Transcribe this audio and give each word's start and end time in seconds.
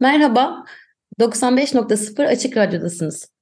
Merhaba, 0.00 0.64
95.0 1.20 2.26
Açık 2.26 2.56
Radyo'dasınız. 2.56 3.32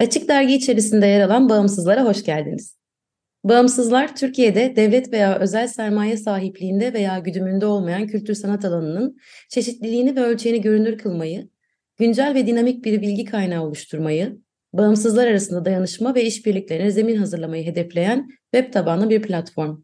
Açık 0.00 0.28
Dergi 0.28 0.54
içerisinde 0.54 1.06
yer 1.06 1.20
alan 1.20 1.48
Bağımsızlara 1.48 2.04
hoş 2.04 2.24
geldiniz. 2.24 2.76
Bağımsızlar, 3.44 4.16
Türkiye'de 4.16 4.76
devlet 4.76 5.12
veya 5.12 5.38
özel 5.38 5.68
sermaye 5.68 6.16
sahipliğinde 6.16 6.92
veya 6.92 7.18
güdümünde 7.18 7.66
olmayan 7.66 8.06
kültür 8.06 8.34
sanat 8.34 8.64
alanının 8.64 9.16
çeşitliliğini 9.48 10.16
ve 10.16 10.20
ölçeğini 10.20 10.60
görünür 10.60 10.98
kılmayı, 10.98 11.48
güncel 11.96 12.34
ve 12.34 12.46
dinamik 12.46 12.84
bir 12.84 13.02
bilgi 13.02 13.24
kaynağı 13.24 13.64
oluşturmayı, 13.64 14.38
bağımsızlar 14.72 15.26
arasında 15.26 15.64
dayanışma 15.64 16.14
ve 16.14 16.24
işbirliklerine 16.24 16.90
zemin 16.90 17.16
hazırlamayı 17.16 17.66
hedefleyen 17.66 18.28
web 18.54 18.72
tabanlı 18.72 19.10
bir 19.10 19.22
platform. 19.22 19.82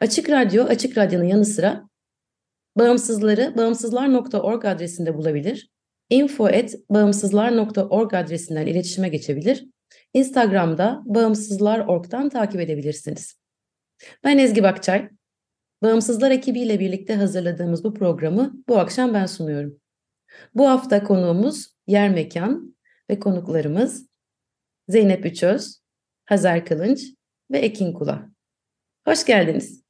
Açık 0.00 0.30
Radyo, 0.30 0.64
Açık 0.64 0.98
Radyo'nun 0.98 1.24
yanı 1.24 1.44
sıra 1.44 1.89
Bağımsızları 2.76 3.54
bağımsızlar.org 3.56 4.64
adresinde 4.64 5.14
bulabilir. 5.14 5.70
info.bağımsızlar.org 6.10 8.14
adresinden 8.14 8.66
iletişime 8.66 9.08
geçebilir. 9.08 9.66
Instagram'da 10.14 11.02
bağımsızlar.org'dan 11.04 12.28
takip 12.28 12.60
edebilirsiniz. 12.60 13.40
Ben 14.24 14.38
Ezgi 14.38 14.62
Bakçay. 14.62 15.08
Bağımsızlar 15.82 16.30
ekibiyle 16.30 16.80
birlikte 16.80 17.14
hazırladığımız 17.14 17.84
bu 17.84 17.94
programı 17.94 18.52
bu 18.68 18.78
akşam 18.78 19.14
ben 19.14 19.26
sunuyorum. 19.26 19.80
Bu 20.54 20.68
hafta 20.68 21.04
konuğumuz 21.04 21.66
Yer 21.86 22.10
Mekan 22.10 22.76
ve 23.10 23.18
konuklarımız 23.18 24.06
Zeynep 24.88 25.26
Üçöz, 25.26 25.80
Hazar 26.24 26.64
Kılınç 26.64 27.00
ve 27.50 27.58
Ekin 27.58 27.92
Kula. 27.92 28.30
Hoş 29.04 29.26
geldiniz. 29.26 29.89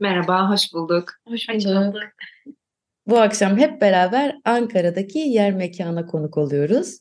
Merhaba, 0.00 0.50
hoş 0.50 0.72
bulduk. 0.72 1.12
Hoş 1.26 1.48
bulduk. 1.48 2.02
Bu 3.06 3.18
akşam 3.20 3.58
hep 3.58 3.80
beraber 3.80 4.36
Ankara'daki 4.44 5.18
yer 5.18 5.52
mekana 5.52 6.06
konuk 6.06 6.38
oluyoruz. 6.38 6.98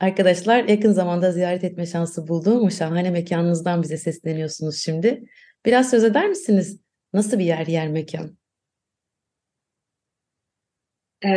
Arkadaşlar 0.00 0.64
yakın 0.64 0.92
zamanda 0.92 1.32
ziyaret 1.32 1.64
etme 1.64 1.86
şansı 1.86 2.28
bulduğum 2.28 2.70
şahane 2.70 3.10
mekanınızdan 3.10 3.82
bize 3.82 3.96
sesleniyorsunuz 3.96 4.76
şimdi. 4.84 5.24
Biraz 5.66 5.90
söz 5.90 6.04
eder 6.04 6.28
misiniz? 6.28 6.80
Nasıl 7.12 7.38
bir 7.38 7.44
yer 7.44 7.66
yer 7.66 7.88
mekan? 7.88 8.38
Ee, 11.22 11.28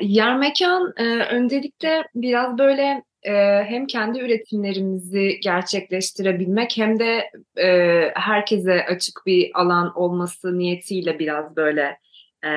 yer 0.00 0.36
mekan 0.36 0.92
e, 0.96 1.04
öncelikle 1.04 2.04
biraz 2.14 2.58
böyle 2.58 3.02
e, 3.22 3.32
hem 3.64 3.86
kendi 3.86 4.18
üretimlerimizi 4.18 5.40
gerçekleştirebilmek 5.42 6.76
hem 6.76 6.98
de 6.98 7.30
e, 7.56 7.68
herkese 8.14 8.86
açık 8.86 9.22
bir 9.26 9.50
alan 9.54 9.98
olması 9.98 10.58
niyetiyle 10.58 11.18
biraz 11.18 11.56
böyle 11.56 11.98
e, 12.44 12.48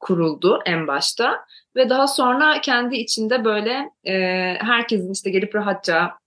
kuruldu 0.00 0.60
en 0.66 0.86
başta 0.86 1.44
ve 1.76 1.88
daha 1.88 2.06
sonra 2.06 2.60
kendi 2.60 2.96
içinde 2.96 3.44
böyle 3.44 3.90
e, 4.04 4.14
herkesin 4.60 5.12
işte 5.12 5.30
gelip 5.30 5.54
rahatça 5.54 6.18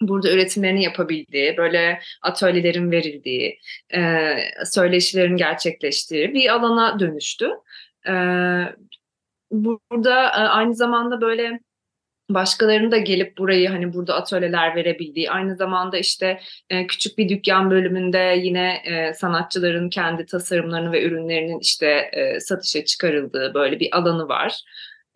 burada 0.00 0.32
üretimlerini 0.32 0.82
yapabildiği, 0.82 1.56
böyle 1.56 2.00
atölyelerin 2.22 2.90
verildiği, 2.90 3.58
e, 3.94 4.34
söyleşilerin 4.64 5.36
gerçekleştiği 5.36 6.34
bir 6.34 6.48
alana 6.52 7.00
dönüştü. 7.00 7.50
E, 8.08 8.12
burada 9.50 10.24
e, 10.24 10.48
aynı 10.48 10.74
zamanda 10.74 11.20
böyle 11.20 11.60
başkalarının 12.30 12.90
da 12.90 12.96
gelip 12.96 13.38
burayı 13.38 13.68
hani 13.68 13.94
burada 13.94 14.14
atölyeler 14.14 14.76
verebildiği, 14.76 15.30
aynı 15.30 15.56
zamanda 15.56 15.98
işte 15.98 16.40
e, 16.70 16.86
küçük 16.86 17.18
bir 17.18 17.28
dükkan 17.28 17.70
bölümünde 17.70 18.40
yine 18.42 18.82
e, 18.84 19.14
sanatçıların 19.14 19.90
kendi 19.90 20.26
tasarımlarını 20.26 20.92
ve 20.92 21.04
ürünlerinin 21.04 21.58
işte 21.58 22.10
e, 22.12 22.40
satışa 22.40 22.84
çıkarıldığı 22.84 23.54
böyle 23.54 23.80
bir 23.80 23.96
alanı 23.96 24.28
var. 24.28 24.60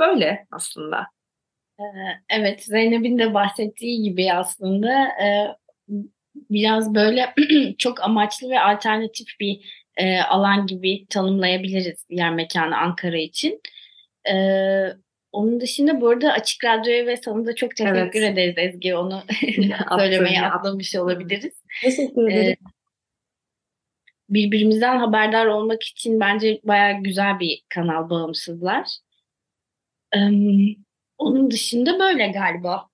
Böyle 0.00 0.46
aslında. 0.50 1.06
Evet, 2.30 2.64
Zeynep'in 2.64 3.18
de 3.18 3.34
bahsettiği 3.34 4.02
gibi 4.02 4.32
aslında 4.32 5.08
biraz 6.50 6.94
böyle 6.94 7.34
çok 7.78 8.00
amaçlı 8.02 8.50
ve 8.50 8.60
alternatif 8.60 9.26
bir 9.40 9.60
alan 10.28 10.66
gibi 10.66 11.06
tanımlayabiliriz 11.06 12.06
yer 12.10 12.34
mekanı 12.34 12.76
Ankara 12.76 13.16
için. 13.16 13.60
Onun 15.32 15.60
dışında 15.60 16.00
bu 16.00 16.08
arada 16.08 16.32
Açık 16.32 16.64
Radyo'ya 16.64 17.06
ve 17.06 17.16
sana 17.16 17.46
da 17.46 17.54
çok 17.54 17.76
teşekkür 17.76 18.22
evet. 18.22 18.38
ederiz 18.38 18.54
Ezgi. 18.56 18.96
Onu 18.96 19.22
söylemeye 19.98 20.42
atlamış 20.42 20.96
olabiliriz. 20.96 21.62
Teşekkür 21.82 22.28
ederim. 22.28 22.56
Ee, 22.66 22.78
birbirimizden 24.28 24.98
haberdar 24.98 25.46
olmak 25.46 25.82
için 25.82 26.20
bence 26.20 26.60
bayağı 26.64 27.02
güzel 27.02 27.40
bir 27.40 27.62
kanal 27.68 28.10
Bağımsızlar. 28.10 28.88
Ee, 30.16 30.18
onun 31.18 31.50
dışında 31.50 31.98
böyle 31.98 32.28
galiba. 32.28 32.88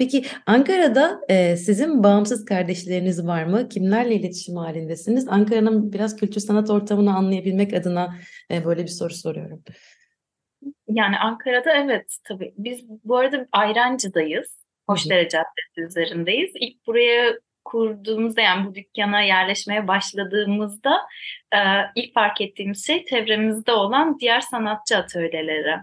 Peki 0.00 0.24
Ankara'da 0.46 1.20
e, 1.28 1.56
sizin 1.56 2.02
bağımsız 2.02 2.44
kardeşleriniz 2.44 3.26
var 3.26 3.44
mı? 3.44 3.68
Kimlerle 3.68 4.14
iletişim 4.14 4.56
halindesiniz? 4.56 5.28
Ankara'nın 5.28 5.92
biraz 5.92 6.16
kültür 6.16 6.40
sanat 6.40 6.70
ortamını 6.70 7.14
anlayabilmek 7.14 7.74
adına 7.74 8.16
e, 8.50 8.64
böyle 8.64 8.82
bir 8.82 8.88
soru 8.88 9.14
soruyorum. 9.14 9.62
Yani 10.90 11.18
Ankara'da 11.18 11.72
evet 11.72 12.16
tabii. 12.24 12.54
Biz 12.56 12.84
bu 13.04 13.16
arada 13.16 13.46
Ayrancı'dayız. 13.52 14.60
Hoşdere 14.88 15.28
Caddesi 15.28 15.80
üzerindeyiz. 15.80 16.50
İlk 16.54 16.86
buraya 16.86 17.34
kurduğumuzda 17.64 18.40
yani 18.40 18.66
bu 18.66 18.74
dükkana 18.74 19.20
yerleşmeye 19.20 19.88
başladığımızda 19.88 21.00
e, 21.54 21.58
ilk 21.94 22.14
fark 22.14 22.40
ettiğimiz 22.40 22.86
şey 22.86 23.04
çevremizde 23.04 23.72
olan 23.72 24.18
diğer 24.20 24.40
sanatçı 24.40 24.96
atölyeleri. 24.96 25.76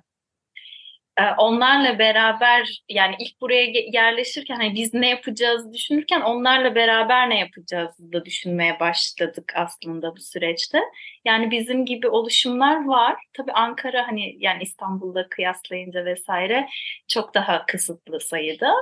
Ee, 1.17 1.23
onlarla 1.37 1.99
beraber 1.99 2.83
yani 2.89 3.15
ilk 3.19 3.41
buraya 3.41 3.65
yerleşirken 3.93 4.55
hani 4.55 4.75
biz 4.75 4.93
ne 4.93 5.09
yapacağız 5.09 5.73
düşünürken 5.73 6.21
onlarla 6.21 6.75
beraber 6.75 7.29
ne 7.29 7.39
yapacağız 7.39 7.95
da 8.13 8.25
düşünmeye 8.25 8.79
başladık 8.79 9.53
aslında 9.55 10.15
bu 10.15 10.19
süreçte. 10.19 10.79
Yani 11.25 11.51
bizim 11.51 11.85
gibi 11.85 12.07
oluşumlar 12.07 12.85
var. 12.85 13.15
Tabii 13.33 13.51
Ankara 13.51 14.07
hani 14.07 14.35
yani 14.39 14.63
İstanbul'da 14.63 15.29
kıyaslayınca 15.29 16.05
vesaire 16.05 16.67
çok 17.07 17.33
daha 17.33 17.65
kısıtlı 17.65 18.19
sayıda. 18.21 18.73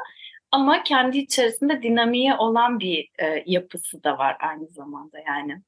Ama 0.51 0.83
kendi 0.83 1.17
içerisinde 1.17 1.83
dinamiğe 1.83 2.35
olan 2.35 2.79
bir 2.79 3.09
e, 3.19 3.43
yapısı 3.45 4.03
da 4.03 4.17
var 4.17 4.37
aynı 4.39 4.67
zamanda 4.67 5.19
yani. 5.27 5.61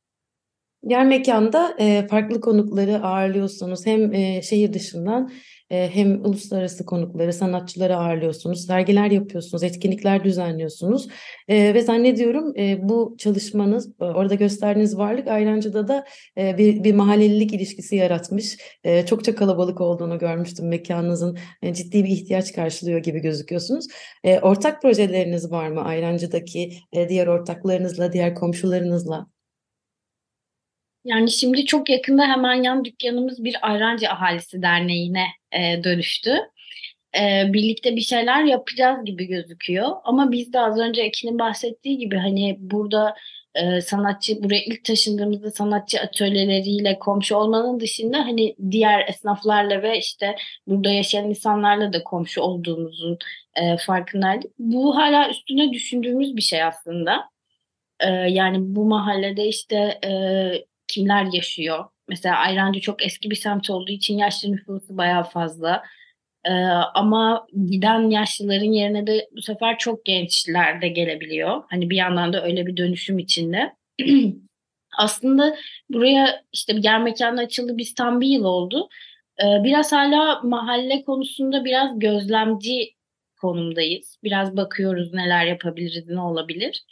Yer 0.83 1.05
mekanda 1.05 1.75
e, 1.79 2.07
farklı 2.09 2.41
konukları 2.41 3.03
ağırlıyorsunuz. 3.03 3.85
Hem 3.85 4.13
e, 4.13 4.41
şehir 4.41 4.73
dışından 4.73 5.31
e, 5.69 5.89
hem 5.93 6.25
uluslararası 6.25 6.85
konukları, 6.85 7.33
sanatçıları 7.33 7.97
ağırlıyorsunuz. 7.97 8.65
Sergiler 8.65 9.11
yapıyorsunuz, 9.11 9.63
etkinlikler 9.63 10.23
düzenliyorsunuz. 10.23 11.07
E, 11.47 11.73
ve 11.73 11.81
zannediyorum 11.81 12.53
e, 12.57 12.89
bu 12.89 13.15
çalışmanız, 13.19 13.93
e, 14.01 14.03
orada 14.03 14.35
gösterdiğiniz 14.35 14.97
varlık 14.97 15.27
Ayrancı'da 15.27 15.87
da 15.87 16.05
e, 16.37 16.57
bir, 16.57 16.83
bir 16.83 16.93
mahallelilik 16.93 17.53
ilişkisi 17.53 17.95
yaratmış. 17.95 18.57
E, 18.83 19.05
çokça 19.05 19.35
kalabalık 19.35 19.81
olduğunu 19.81 20.19
görmüştüm. 20.19 20.67
Mekanınızın 20.67 21.37
e, 21.61 21.73
ciddi 21.73 22.03
bir 22.03 22.09
ihtiyaç 22.09 22.53
karşılıyor 22.53 22.99
gibi 22.99 23.19
gözüküyorsunuz. 23.19 23.87
E, 24.23 24.39
ortak 24.39 24.81
projeleriniz 24.81 25.51
var 25.51 25.69
mı 25.69 25.81
Ayrancı'daki 25.81 26.71
e, 26.93 27.09
diğer 27.09 27.27
ortaklarınızla, 27.27 28.13
diğer 28.13 28.35
komşularınızla? 28.35 29.36
Yani 31.07 31.31
şimdi 31.31 31.65
çok 31.65 31.89
yakında 31.89 32.23
hemen 32.27 32.63
yan 32.63 32.85
dükkanımız 32.85 33.43
bir 33.43 33.55
Ayrancı 33.61 34.09
Ahalisi 34.09 34.61
Derneği'ne 34.61 35.27
e, 35.51 35.83
dönüştü. 35.83 36.37
e, 37.19 37.53
birlikte 37.53 37.95
bir 37.95 38.01
şeyler 38.01 38.43
yapacağız 38.43 39.05
gibi 39.05 39.25
gözüküyor. 39.27 39.87
Ama 40.03 40.31
biz 40.31 40.53
de 40.53 40.59
az 40.59 40.79
önce 40.79 41.01
Ekin'in 41.01 41.39
bahsettiği 41.39 41.97
gibi 41.97 42.17
hani 42.17 42.57
burada 42.59 43.15
e, 43.55 43.81
sanatçı 43.81 44.43
buraya 44.43 44.63
ilk 44.65 44.83
taşındığımızda 44.85 45.51
sanatçı 45.51 45.99
atölyeleriyle 46.01 46.99
komşu 46.99 47.35
olmanın 47.35 47.79
dışında 47.79 48.19
hani 48.19 48.55
diğer 48.71 49.09
esnaflarla 49.09 49.83
ve 49.83 49.97
işte 49.99 50.35
burada 50.67 50.89
yaşayan 50.89 51.29
insanlarla 51.29 51.93
da 51.93 52.03
komşu 52.03 52.41
olduğumuzun 52.41 53.17
e, 53.55 53.77
farkındaydık. 53.77 54.51
Bu 54.59 54.97
hala 54.97 55.29
üstüne 55.29 55.73
düşündüğümüz 55.73 56.35
bir 56.35 56.41
şey 56.41 56.63
aslında. 56.63 57.29
E, 57.99 58.09
yani 58.09 58.57
bu 58.61 58.85
mahallede 58.85 59.47
işte 59.47 59.99
e, 60.05 60.11
kimler 60.87 61.27
yaşıyor? 61.33 61.85
Mesela 62.07 62.35
Ayrancı 62.37 62.81
çok 62.81 63.05
eski 63.05 63.29
bir 63.29 63.35
semt 63.35 63.69
olduğu 63.69 63.91
için 63.91 64.17
yaşlı 64.17 64.51
nüfusu 64.51 64.97
bayağı 64.97 65.23
fazla. 65.23 65.83
Ee, 66.45 66.51
ama 66.93 67.47
giden 67.69 68.09
yaşlıların 68.09 68.71
yerine 68.71 69.07
de 69.07 69.29
bu 69.31 69.41
sefer 69.41 69.77
çok 69.77 70.05
gençler 70.05 70.81
de 70.81 70.87
gelebiliyor. 70.87 71.63
Hani 71.69 71.89
bir 71.89 71.95
yandan 71.95 72.33
da 72.33 72.43
öyle 72.43 72.67
bir 72.67 72.77
dönüşüm 72.77 73.19
içinde. 73.19 73.73
Aslında 74.97 75.57
buraya 75.89 76.43
işte 76.53 76.73
yer 76.83 77.03
mekanı 77.03 77.39
açıldı 77.39 77.77
biz 77.77 77.93
tam 77.93 78.21
bir 78.21 78.27
yıl 78.27 78.43
oldu. 78.43 78.89
Ee, 79.43 79.63
biraz 79.63 79.91
hala 79.91 80.41
mahalle 80.43 81.03
konusunda 81.03 81.65
biraz 81.65 81.99
gözlemci 81.99 82.93
konumdayız. 83.41 84.17
Biraz 84.23 84.57
bakıyoruz 84.57 85.13
neler 85.13 85.45
yapabiliriz, 85.45 86.07
ne 86.07 86.21
olabilir. 86.21 86.83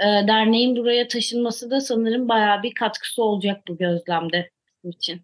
Ee, 0.00 0.04
derneğin 0.04 0.76
buraya 0.76 1.08
taşınması 1.08 1.70
da 1.70 1.80
sanırım 1.80 2.28
bayağı 2.28 2.62
bir 2.62 2.74
katkısı 2.74 3.22
olacak 3.22 3.62
bu 3.68 3.78
gözlemde 3.78 4.50
için. 4.84 5.22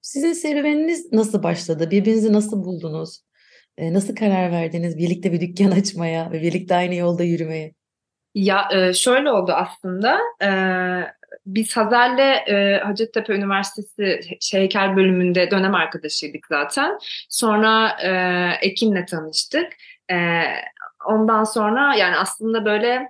Sizin 0.00 0.32
serüveniniz 0.32 1.12
nasıl 1.12 1.42
başladı? 1.42 1.90
Birbirinizi 1.90 2.32
nasıl 2.32 2.64
buldunuz? 2.64 3.20
Ee, 3.78 3.94
nasıl 3.94 4.16
karar 4.16 4.52
verdiniz 4.52 4.98
birlikte 4.98 5.32
bir 5.32 5.40
dükkan 5.40 5.70
açmaya 5.70 6.32
ve 6.32 6.42
birlikte 6.42 6.74
aynı 6.74 6.94
yolda 6.94 7.24
yürümeye? 7.24 7.74
Ya 8.34 8.68
e, 8.72 8.92
şöyle 8.92 9.30
oldu 9.30 9.52
aslında. 9.52 10.18
E, 10.42 10.50
biz 11.46 11.76
Hazer'le 11.76 12.48
e, 12.48 12.80
Hacettepe 12.84 13.34
Üniversitesi 13.34 14.20
heykel 14.52 14.96
bölümünde 14.96 15.50
dönem 15.50 15.74
arkadaşıydık 15.74 16.46
zaten. 16.48 16.98
Sonra 17.28 17.96
e, 18.02 18.10
Ekin'le 18.66 19.06
tanıştık. 19.06 19.66
E, 20.10 20.42
ondan 21.06 21.44
sonra 21.44 21.94
yani 21.94 22.16
aslında 22.16 22.64
böyle 22.64 23.08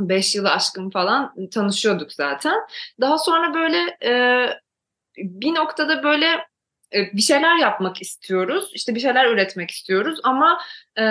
5 0.00 0.34
yılı 0.34 0.50
aşkın 0.50 0.90
falan 0.90 1.34
tanışıyorduk 1.50 2.12
zaten. 2.12 2.56
Daha 3.00 3.18
sonra 3.18 3.54
böyle 3.54 3.96
e, 4.04 4.12
bir 5.16 5.54
noktada 5.54 6.02
böyle 6.02 6.26
e, 6.94 7.12
bir 7.12 7.22
şeyler 7.22 7.56
yapmak 7.56 8.02
istiyoruz. 8.02 8.70
İşte 8.74 8.94
bir 8.94 9.00
şeyler 9.00 9.30
üretmek 9.30 9.70
istiyoruz 9.70 10.20
ama 10.22 10.60
e, 10.98 11.02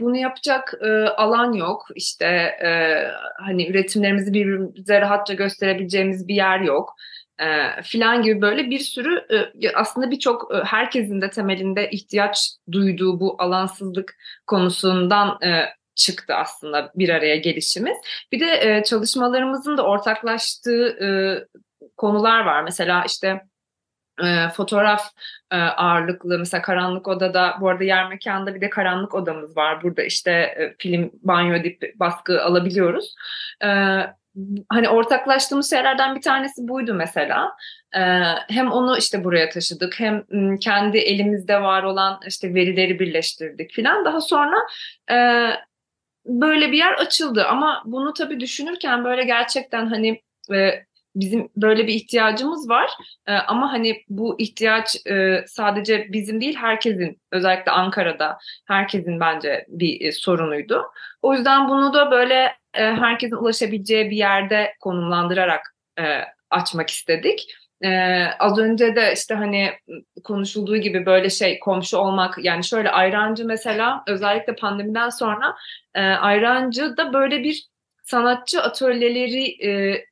bunu 0.00 0.16
yapacak 0.16 0.74
e, 0.80 0.88
alan 1.08 1.52
yok. 1.52 1.86
İşte 1.94 2.26
e, 2.64 2.98
hani 3.38 3.68
üretimlerimizi 3.68 4.32
birbirimize 4.32 5.00
rahatça 5.00 5.34
gösterebileceğimiz 5.34 6.28
bir 6.28 6.34
yer 6.34 6.60
yok. 6.60 6.94
E, 7.38 7.82
filan 7.82 8.22
gibi 8.22 8.40
böyle 8.42 8.70
bir 8.70 8.78
sürü 8.78 9.26
e, 9.62 9.72
aslında 9.74 10.10
birçok 10.10 10.54
e, 10.54 10.64
herkesin 10.64 11.20
de 11.20 11.30
temelinde 11.30 11.90
ihtiyaç 11.90 12.50
duyduğu 12.72 13.20
bu 13.20 13.36
alansızlık 13.38 14.16
konusundan 14.46 15.42
e, 15.42 15.64
çıktı 15.94 16.34
aslında 16.34 16.92
bir 16.94 17.08
araya 17.08 17.36
gelişimiz. 17.36 17.96
Bir 18.32 18.40
de 18.40 18.60
e, 18.60 18.84
çalışmalarımızın 18.84 19.76
da 19.76 19.82
ortaklaştığı 19.82 20.86
e, 20.86 21.08
konular 21.96 22.44
var. 22.44 22.62
Mesela 22.62 23.04
işte 23.06 23.40
e, 24.22 24.48
fotoğraf 24.48 25.02
e, 25.50 25.56
ağırlıklı 25.56 26.38
mesela 26.38 26.62
karanlık 26.62 27.08
odada 27.08 27.56
bu 27.60 27.68
arada 27.68 27.84
yer 27.84 28.08
mekanda 28.08 28.54
bir 28.54 28.60
de 28.60 28.70
karanlık 28.70 29.14
odamız 29.14 29.56
var. 29.56 29.82
Burada 29.82 30.02
işte 30.02 30.30
e, 30.30 30.74
film 30.78 31.10
banyo 31.22 31.64
dip 31.64 31.92
baskı 32.00 32.42
alabiliyoruz. 32.42 33.14
E, 33.64 33.68
hani 34.68 34.88
ortaklaştığımız 34.88 35.70
şeylerden 35.70 36.16
bir 36.16 36.20
tanesi 36.20 36.68
buydu 36.68 36.94
mesela. 36.94 37.56
E, 37.96 38.00
hem 38.48 38.72
onu 38.72 38.98
işte 38.98 39.24
buraya 39.24 39.48
taşıdık 39.50 40.00
hem 40.00 40.24
kendi 40.56 40.98
elimizde 40.98 41.62
var 41.62 41.82
olan 41.82 42.20
işte 42.26 42.54
verileri 42.54 42.98
birleştirdik 42.98 43.72
filan. 43.72 44.04
Daha 44.04 44.20
sonra 44.20 44.56
e, 45.10 45.16
böyle 46.26 46.72
bir 46.72 46.78
yer 46.78 46.92
açıldı 46.92 47.44
ama 47.46 47.82
bunu 47.86 48.12
tabii 48.12 48.40
düşünürken 48.40 49.04
böyle 49.04 49.24
gerçekten 49.24 49.86
hani 49.86 50.22
e, 50.52 50.84
bizim 51.16 51.48
böyle 51.56 51.86
bir 51.86 51.94
ihtiyacımız 51.94 52.68
var 52.68 52.90
e, 53.26 53.32
ama 53.32 53.72
hani 53.72 54.04
bu 54.08 54.40
ihtiyaç 54.40 55.06
e, 55.06 55.44
sadece 55.46 56.12
bizim 56.12 56.40
değil 56.40 56.56
herkesin 56.56 57.20
özellikle 57.32 57.72
Ankara'da 57.72 58.38
herkesin 58.66 59.20
bence 59.20 59.66
bir 59.68 60.00
e, 60.00 60.12
sorunuydu. 60.12 60.84
O 61.22 61.34
yüzden 61.34 61.68
bunu 61.68 61.94
da 61.94 62.10
böyle 62.10 62.54
e, 62.74 62.84
herkesin 62.84 63.36
ulaşabileceği 63.36 64.10
bir 64.10 64.16
yerde 64.16 64.74
konumlandırarak 64.80 65.74
e, 65.98 66.20
açmak 66.50 66.90
istedik. 66.90 67.54
Ee, 67.82 68.24
az 68.38 68.58
önce 68.58 68.96
de 68.96 69.12
işte 69.12 69.34
hani 69.34 69.70
konuşulduğu 70.24 70.76
gibi 70.76 71.06
böyle 71.06 71.30
şey 71.30 71.58
komşu 71.58 71.98
olmak 71.98 72.44
yani 72.44 72.64
şöyle 72.64 72.90
ayrancı 72.90 73.44
mesela 73.46 74.02
özellikle 74.08 74.54
pandemiden 74.56 75.08
sonra 75.08 75.56
e, 75.94 76.00
ayrancı 76.02 76.96
da 76.96 77.12
böyle 77.12 77.42
bir 77.42 77.68
sanatçı 78.04 78.62
atölyeleri 78.62 79.66
e, 79.68 80.04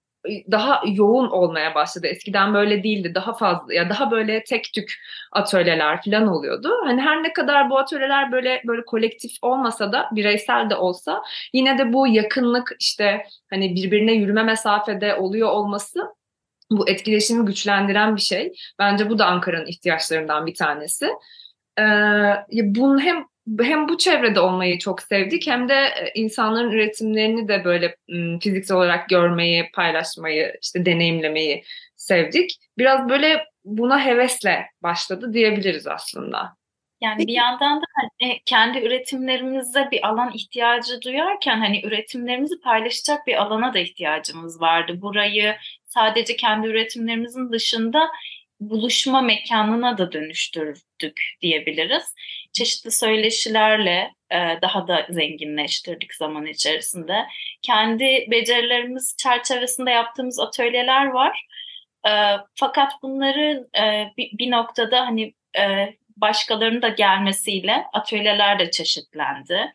daha 0.51 0.83
yoğun 0.87 1.31
olmaya 1.31 1.75
başladı. 1.75 2.07
Eskiden 2.07 2.55
böyle 2.55 2.83
değildi. 2.83 3.15
Daha 3.15 3.33
fazla 3.33 3.75
ya 3.75 3.91
daha 3.91 4.11
böyle 4.11 4.45
tek 4.45 4.65
tük 4.75 4.95
atölyeler 5.33 6.03
falan 6.05 6.27
oluyordu. 6.29 6.71
Hani 6.85 7.01
her 7.01 7.23
ne 7.23 7.33
kadar 7.33 7.71
bu 7.71 7.79
atölyeler 7.79 8.33
böyle 8.33 8.63
böyle 8.67 8.85
kolektif 8.85 9.33
olmasa 9.43 9.93
da 9.93 10.09
bireysel 10.13 10.71
de 10.71 10.77
olsa 10.77 11.23
yine 11.53 11.79
de 11.79 11.93
bu 11.93 12.07
yakınlık 12.07 12.77
işte 12.81 13.27
hani 13.51 13.75
birbirine 13.75 14.13
yürüme 14.13 14.43
mesafede 14.43 15.15
oluyor 15.15 15.49
olması 15.49 16.15
bu 16.79 16.89
etkileşimi 16.89 17.47
güçlendiren 17.47 18.17
bir 18.17 18.21
şey. 18.21 18.53
Bence 18.79 19.11
bu 19.11 19.19
da 19.19 19.27
Ankara'nın 19.27 19.67
ihtiyaçlarından 19.67 20.47
bir 20.47 20.55
tanesi. 20.55 21.09
Ee, 21.79 21.83
bunun 22.51 23.05
hem 23.05 23.25
hem 23.61 23.89
bu 23.89 23.99
çevrede 23.99 24.41
olmayı 24.41 24.79
çok 24.79 25.03
sevdik 25.03 25.47
hem 25.47 25.69
de 25.69 25.75
e, 25.75 26.13
insanların 26.15 26.71
üretimlerini 26.71 27.49
de 27.49 27.65
böyle 27.65 27.97
fiziksel 28.41 28.77
olarak 28.77 29.09
görmeyi, 29.09 29.71
paylaşmayı, 29.75 30.55
işte 30.63 30.87
deneyimlemeyi 30.87 31.65
sevdik. 31.97 32.59
Biraz 32.79 33.09
böyle 33.09 33.45
buna 33.65 34.05
hevesle 34.05 34.67
başladı 34.83 35.33
diyebiliriz 35.33 35.87
aslında. 35.87 36.57
Yani 37.03 37.27
bir 37.27 37.33
yandan 37.33 37.81
da 37.81 37.85
hani 37.95 38.41
kendi 38.45 38.79
üretimlerimize 38.79 39.89
bir 39.91 40.09
alan 40.09 40.33
ihtiyacı 40.35 41.03
duyarken 41.03 41.59
hani 41.59 41.87
üretimlerimizi 41.87 42.61
paylaşacak 42.61 43.27
bir 43.27 43.43
alana 43.43 43.75
da 43.75 43.79
ihtiyacımız 43.79 44.61
vardı. 44.61 45.03
Burayı 45.03 45.57
sadece 45.85 46.37
kendi 46.37 46.67
üretimlerimizin 46.67 47.53
dışında 47.53 48.09
buluşma 48.61 49.21
mekanına 49.21 49.99
da 49.99 50.13
dönüştürdük 50.13 51.21
diyebiliriz. 51.41 52.15
Çeşitli 52.53 52.91
söyleşilerle 52.91 54.11
e, 54.31 54.59
daha 54.63 54.89
da 54.89 55.07
zenginleştirdik 55.11 56.15
zaman 56.15 56.47
içerisinde. 56.47 57.27
Kendi 57.63 58.27
becerilerimiz 58.31 59.17
çerçevesinde 59.19 59.91
yaptığımız 59.91 60.41
atölyeler 60.41 61.07
var. 61.07 61.47
E, 62.09 62.13
fakat 62.55 62.93
bunları 63.03 63.69
e, 63.79 64.13
bir, 64.17 64.51
noktada 64.51 65.07
hani 65.07 65.35
e, 65.59 65.95
başkalarının 66.17 66.83
da 66.83 66.89
gelmesiyle 66.89 67.85
atölyeler 67.93 68.59
de 68.59 68.71
çeşitlendi 68.71 69.73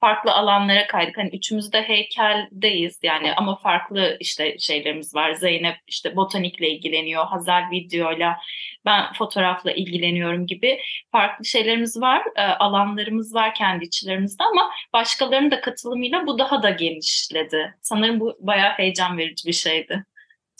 farklı 0.00 0.32
alanlara 0.32 0.86
kaydık. 0.86 1.18
Hani 1.18 1.30
üçümüz 1.32 1.72
de 1.72 1.82
heykeldeyiz 1.82 2.98
yani 3.02 3.34
ama 3.34 3.56
farklı 3.56 4.16
işte 4.20 4.58
şeylerimiz 4.58 5.14
var. 5.14 5.32
Zeynep 5.32 5.76
işte 5.86 6.16
botanikle 6.16 6.70
ilgileniyor, 6.70 7.26
Hazal 7.26 7.70
videoyla, 7.70 8.38
ben 8.84 9.12
fotoğrafla 9.12 9.72
ilgileniyorum 9.72 10.46
gibi 10.46 10.80
farklı 11.12 11.44
şeylerimiz 11.44 12.00
var, 12.00 12.22
e, 12.36 12.42
alanlarımız 12.42 13.34
var 13.34 13.54
kendi 13.54 13.84
içlerimizde 13.84 14.44
ama 14.44 14.70
başkalarının 14.92 15.50
da 15.50 15.60
katılımıyla 15.60 16.26
bu 16.26 16.38
daha 16.38 16.62
da 16.62 16.70
genişledi. 16.70 17.74
Sanırım 17.82 18.20
bu 18.20 18.36
bayağı 18.40 18.72
heyecan 18.72 19.18
verici 19.18 19.48
bir 19.48 19.52
şeydi. 19.52 20.04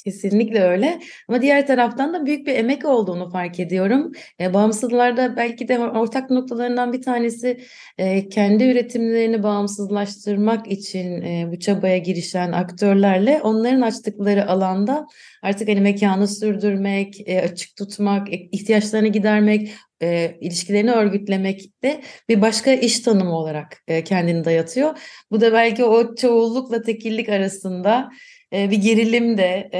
Kesinlikle 0.04 0.62
öyle. 0.62 1.00
Ama 1.28 1.42
diğer 1.42 1.66
taraftan 1.66 2.14
da 2.14 2.26
büyük 2.26 2.46
bir 2.46 2.54
emek 2.54 2.84
olduğunu 2.84 3.30
fark 3.30 3.60
ediyorum. 3.60 4.12
E, 4.40 4.54
bağımsızlarda 4.54 5.36
belki 5.36 5.68
de 5.68 5.78
ortak 5.78 6.30
noktalarından 6.30 6.92
bir 6.92 7.02
tanesi 7.02 7.60
e, 7.98 8.28
kendi 8.28 8.64
üretimlerini 8.64 9.42
bağımsızlaştırmak 9.42 10.66
için 10.66 11.22
e, 11.22 11.48
bu 11.52 11.58
çabaya 11.58 11.98
girişen 11.98 12.52
aktörlerle 12.52 13.40
onların 13.42 13.80
açtıkları 13.80 14.48
alanda 14.48 15.06
artık 15.42 15.68
hani 15.68 15.80
mekanı 15.80 16.28
sürdürmek, 16.28 17.28
e, 17.28 17.40
açık 17.40 17.76
tutmak, 17.76 18.32
e, 18.32 18.36
ihtiyaçlarını 18.36 19.08
gidermek, 19.08 19.70
e, 20.02 20.36
ilişkilerini 20.40 20.90
örgütlemek 20.90 21.82
de 21.82 22.00
bir 22.28 22.40
başka 22.40 22.72
iş 22.72 23.00
tanımı 23.00 23.36
olarak 23.36 23.82
e, 23.88 24.04
kendini 24.04 24.44
dayatıyor. 24.44 24.98
Bu 25.30 25.40
da 25.40 25.52
belki 25.52 25.84
o 25.84 26.14
çoğullukla 26.14 26.82
tekillik 26.82 27.28
arasında 27.28 28.10
bir 28.52 28.82
gerilim 28.82 29.38
de 29.38 29.70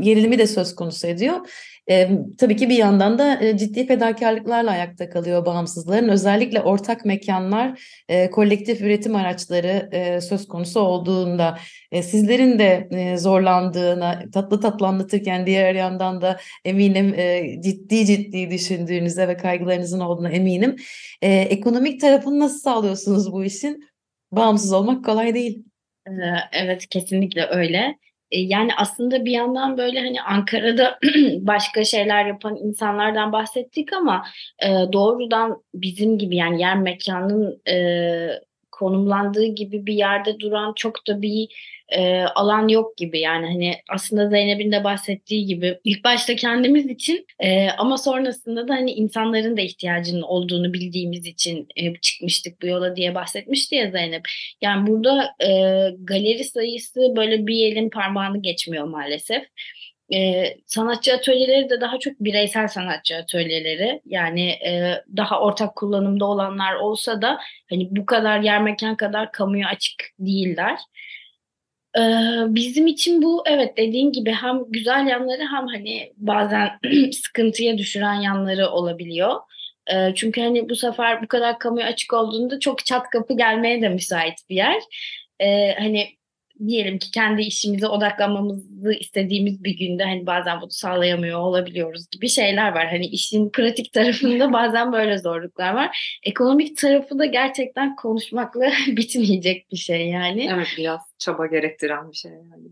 gerilimi 0.00 0.38
de 0.38 0.46
söz 0.46 0.74
konusu 0.74 1.06
ediyor. 1.06 1.36
Tabii 2.38 2.56
ki 2.56 2.68
bir 2.68 2.76
yandan 2.76 3.18
da 3.18 3.56
ciddi 3.56 3.86
fedakarlıklarla 3.86 4.70
ayakta 4.70 5.10
kalıyor 5.10 5.46
bağımsızların. 5.46 6.08
Özellikle 6.08 6.60
ortak 6.60 7.04
mekanlar, 7.04 7.80
kolektif 8.32 8.80
üretim 8.80 9.16
araçları 9.16 9.90
söz 10.22 10.48
konusu 10.48 10.80
olduğunda 10.80 11.58
sizlerin 12.02 12.58
de 12.58 12.88
zorlandığına 13.18 14.24
tatlı 14.32 14.60
tatlı 14.60 14.86
anlatırken 14.86 15.46
diğer 15.46 15.74
yandan 15.74 16.20
da 16.20 16.36
eminim 16.64 17.14
ciddi 17.62 18.06
ciddi 18.06 18.50
düşündüğünüze 18.50 19.28
ve 19.28 19.36
kaygılarınızın 19.36 20.00
olduğuna 20.00 20.30
eminim. 20.30 20.76
Ekonomik 21.22 22.00
tarafını 22.00 22.38
nasıl 22.38 22.58
sağlıyorsunuz 22.58 23.32
bu 23.32 23.44
işin? 23.44 23.84
Bağımsız 24.32 24.72
olmak 24.72 25.04
kolay 25.04 25.34
değil. 25.34 25.64
Ee, 26.08 26.34
evet 26.52 26.86
kesinlikle 26.88 27.46
öyle. 27.50 27.98
E, 28.30 28.40
yani 28.40 28.70
aslında 28.76 29.24
bir 29.24 29.30
yandan 29.30 29.78
böyle 29.78 30.00
hani 30.00 30.22
Ankara'da 30.22 30.98
başka 31.40 31.84
şeyler 31.84 32.26
yapan 32.26 32.56
insanlardan 32.56 33.32
bahsettik 33.32 33.92
ama 33.92 34.24
e, 34.62 34.68
doğrudan 34.92 35.62
bizim 35.74 36.18
gibi 36.18 36.36
yani 36.36 36.60
yer 36.60 36.78
mekanın 36.78 37.62
e, 37.68 38.28
konumlandığı 38.72 39.44
gibi 39.44 39.86
bir 39.86 39.94
yerde 39.94 40.40
duran 40.40 40.72
çok 40.76 41.06
da 41.08 41.22
bir 41.22 41.48
e, 41.88 42.22
alan 42.22 42.68
yok 42.68 42.96
gibi 42.96 43.20
yani 43.20 43.46
hani 43.46 43.74
aslında 43.88 44.28
Zeynep'in 44.28 44.72
de 44.72 44.84
bahsettiği 44.84 45.46
gibi 45.46 45.78
ilk 45.84 46.04
başta 46.04 46.36
kendimiz 46.36 46.86
için 46.86 47.26
e, 47.40 47.68
ama 47.70 47.98
sonrasında 47.98 48.68
da 48.68 48.74
hani 48.74 48.92
insanların 48.92 49.56
da 49.56 49.60
ihtiyacının 49.60 50.22
olduğunu 50.22 50.72
bildiğimiz 50.72 51.26
için 51.26 51.68
e, 51.76 51.94
çıkmıştık 51.94 52.62
bu 52.62 52.66
yola 52.66 52.96
diye 52.96 53.14
bahsetmişti 53.14 53.74
ya 53.74 53.90
Zeynep. 53.90 54.22
Yani 54.60 54.86
burada 54.86 55.34
e, 55.40 55.50
galeri 55.98 56.44
sayısı 56.44 57.00
böyle 57.16 57.46
bir 57.46 57.72
elin 57.72 57.90
parmağını 57.90 58.42
geçmiyor 58.42 58.84
maalesef 58.84 59.42
e, 60.14 60.44
sanatçı 60.66 61.14
atölyeleri 61.14 61.70
de 61.70 61.80
daha 61.80 61.98
çok 61.98 62.20
bireysel 62.20 62.68
sanatçı 62.68 63.16
atölyeleri 63.16 64.00
yani 64.06 64.48
e, 64.50 65.02
daha 65.16 65.40
ortak 65.40 65.76
kullanımda 65.76 66.24
olanlar 66.24 66.74
olsa 66.74 67.22
da 67.22 67.38
hani 67.70 67.88
bu 67.90 68.06
kadar 68.06 68.40
yer 68.40 68.62
mekan 68.62 68.96
kadar 68.96 69.32
kamuya 69.32 69.68
açık 69.68 70.04
değiller. 70.18 70.78
E, 71.96 72.02
bizim 72.48 72.86
için 72.86 73.22
bu 73.22 73.42
evet 73.46 73.76
dediğin 73.76 74.12
gibi 74.12 74.30
hem 74.32 74.58
güzel 74.68 75.06
yanları 75.06 75.42
hem 75.42 75.66
hani 75.66 76.12
bazen 76.16 76.68
sıkıntıya 77.12 77.78
düşüren 77.78 78.14
yanları 78.14 78.68
olabiliyor. 78.68 79.34
E, 79.94 80.14
çünkü 80.14 80.40
hani 80.40 80.68
bu 80.68 80.76
sefer 80.76 81.22
bu 81.22 81.28
kadar 81.28 81.58
kamuya 81.58 81.86
açık 81.86 82.12
olduğunda 82.12 82.60
çok 82.60 82.84
çat 82.84 83.10
kapı 83.10 83.36
gelmeye 83.36 83.82
de 83.82 83.88
müsait 83.88 84.34
bir 84.50 84.56
yer. 84.56 84.82
E, 85.40 85.74
hani 85.74 86.17
diyelim 86.66 86.98
ki 86.98 87.10
kendi 87.10 87.42
işimize 87.42 87.86
odaklanmamızı 87.86 88.92
istediğimiz 88.92 89.64
bir 89.64 89.78
günde 89.78 90.04
hani 90.04 90.26
bazen 90.26 90.60
bunu 90.60 90.70
sağlayamıyor 90.70 91.40
olabiliyoruz 91.40 92.10
gibi 92.10 92.28
şeyler 92.28 92.72
var. 92.72 92.88
Hani 92.88 93.06
işin 93.06 93.50
pratik 93.50 93.92
tarafında 93.92 94.52
bazen 94.52 94.92
böyle 94.92 95.18
zorluklar 95.18 95.74
var. 95.74 96.18
Ekonomik 96.22 96.76
tarafı 96.76 97.18
da 97.18 97.26
gerçekten 97.26 97.96
konuşmakla 97.96 98.72
bitmeyecek 98.86 99.70
bir 99.72 99.76
şey 99.76 100.08
yani. 100.08 100.48
Evet 100.52 100.68
biraz 100.78 101.00
çaba 101.18 101.46
gerektiren 101.46 102.10
bir 102.10 102.16
şey 102.16 102.32
yani. 102.32 102.68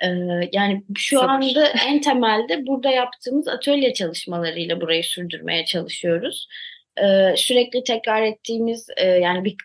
Ee, 0.00 0.48
yani 0.52 0.84
şu 0.96 1.18
Sabır. 1.18 1.28
anda 1.28 1.68
en 1.88 2.00
temelde 2.00 2.66
burada 2.66 2.90
yaptığımız 2.90 3.48
atölye 3.48 3.94
çalışmalarıyla 3.94 4.80
burayı 4.80 5.04
sürdürmeye 5.04 5.64
çalışıyoruz. 5.64 6.48
Ee, 7.02 7.34
sürekli 7.36 7.84
tekrar 7.84 8.22
ettiğimiz 8.22 8.86
e, 8.96 9.06
yani 9.06 9.44
bir 9.44 9.56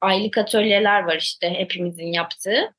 aylık 0.00 0.38
atölyeler 0.38 1.02
var 1.02 1.16
işte 1.16 1.50
hepimizin 1.50 2.12
yaptığı. 2.12 2.74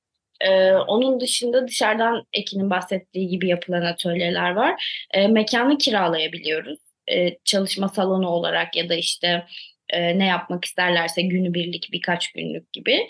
Ee, 0.47 0.71
onun 0.73 1.19
dışında 1.19 1.67
dışarıdan 1.67 2.23
Ekin'in 2.33 2.69
bahsettiği 2.69 3.27
gibi 3.27 3.47
yapılan 3.47 3.81
atölyeler 3.81 4.51
var. 4.51 5.03
Ee, 5.13 5.27
mekanı 5.27 5.77
kiralayabiliyoruz. 5.77 6.79
Ee, 7.11 7.37
çalışma 7.45 7.89
salonu 7.89 8.27
olarak 8.27 8.75
ya 8.75 8.89
da 8.89 8.95
işte 8.95 9.45
e, 9.89 10.19
ne 10.19 10.25
yapmak 10.25 10.65
isterlerse 10.65 11.21
günübirlik 11.21 11.89
birkaç 11.91 12.31
günlük 12.31 12.73
gibi. 12.73 13.07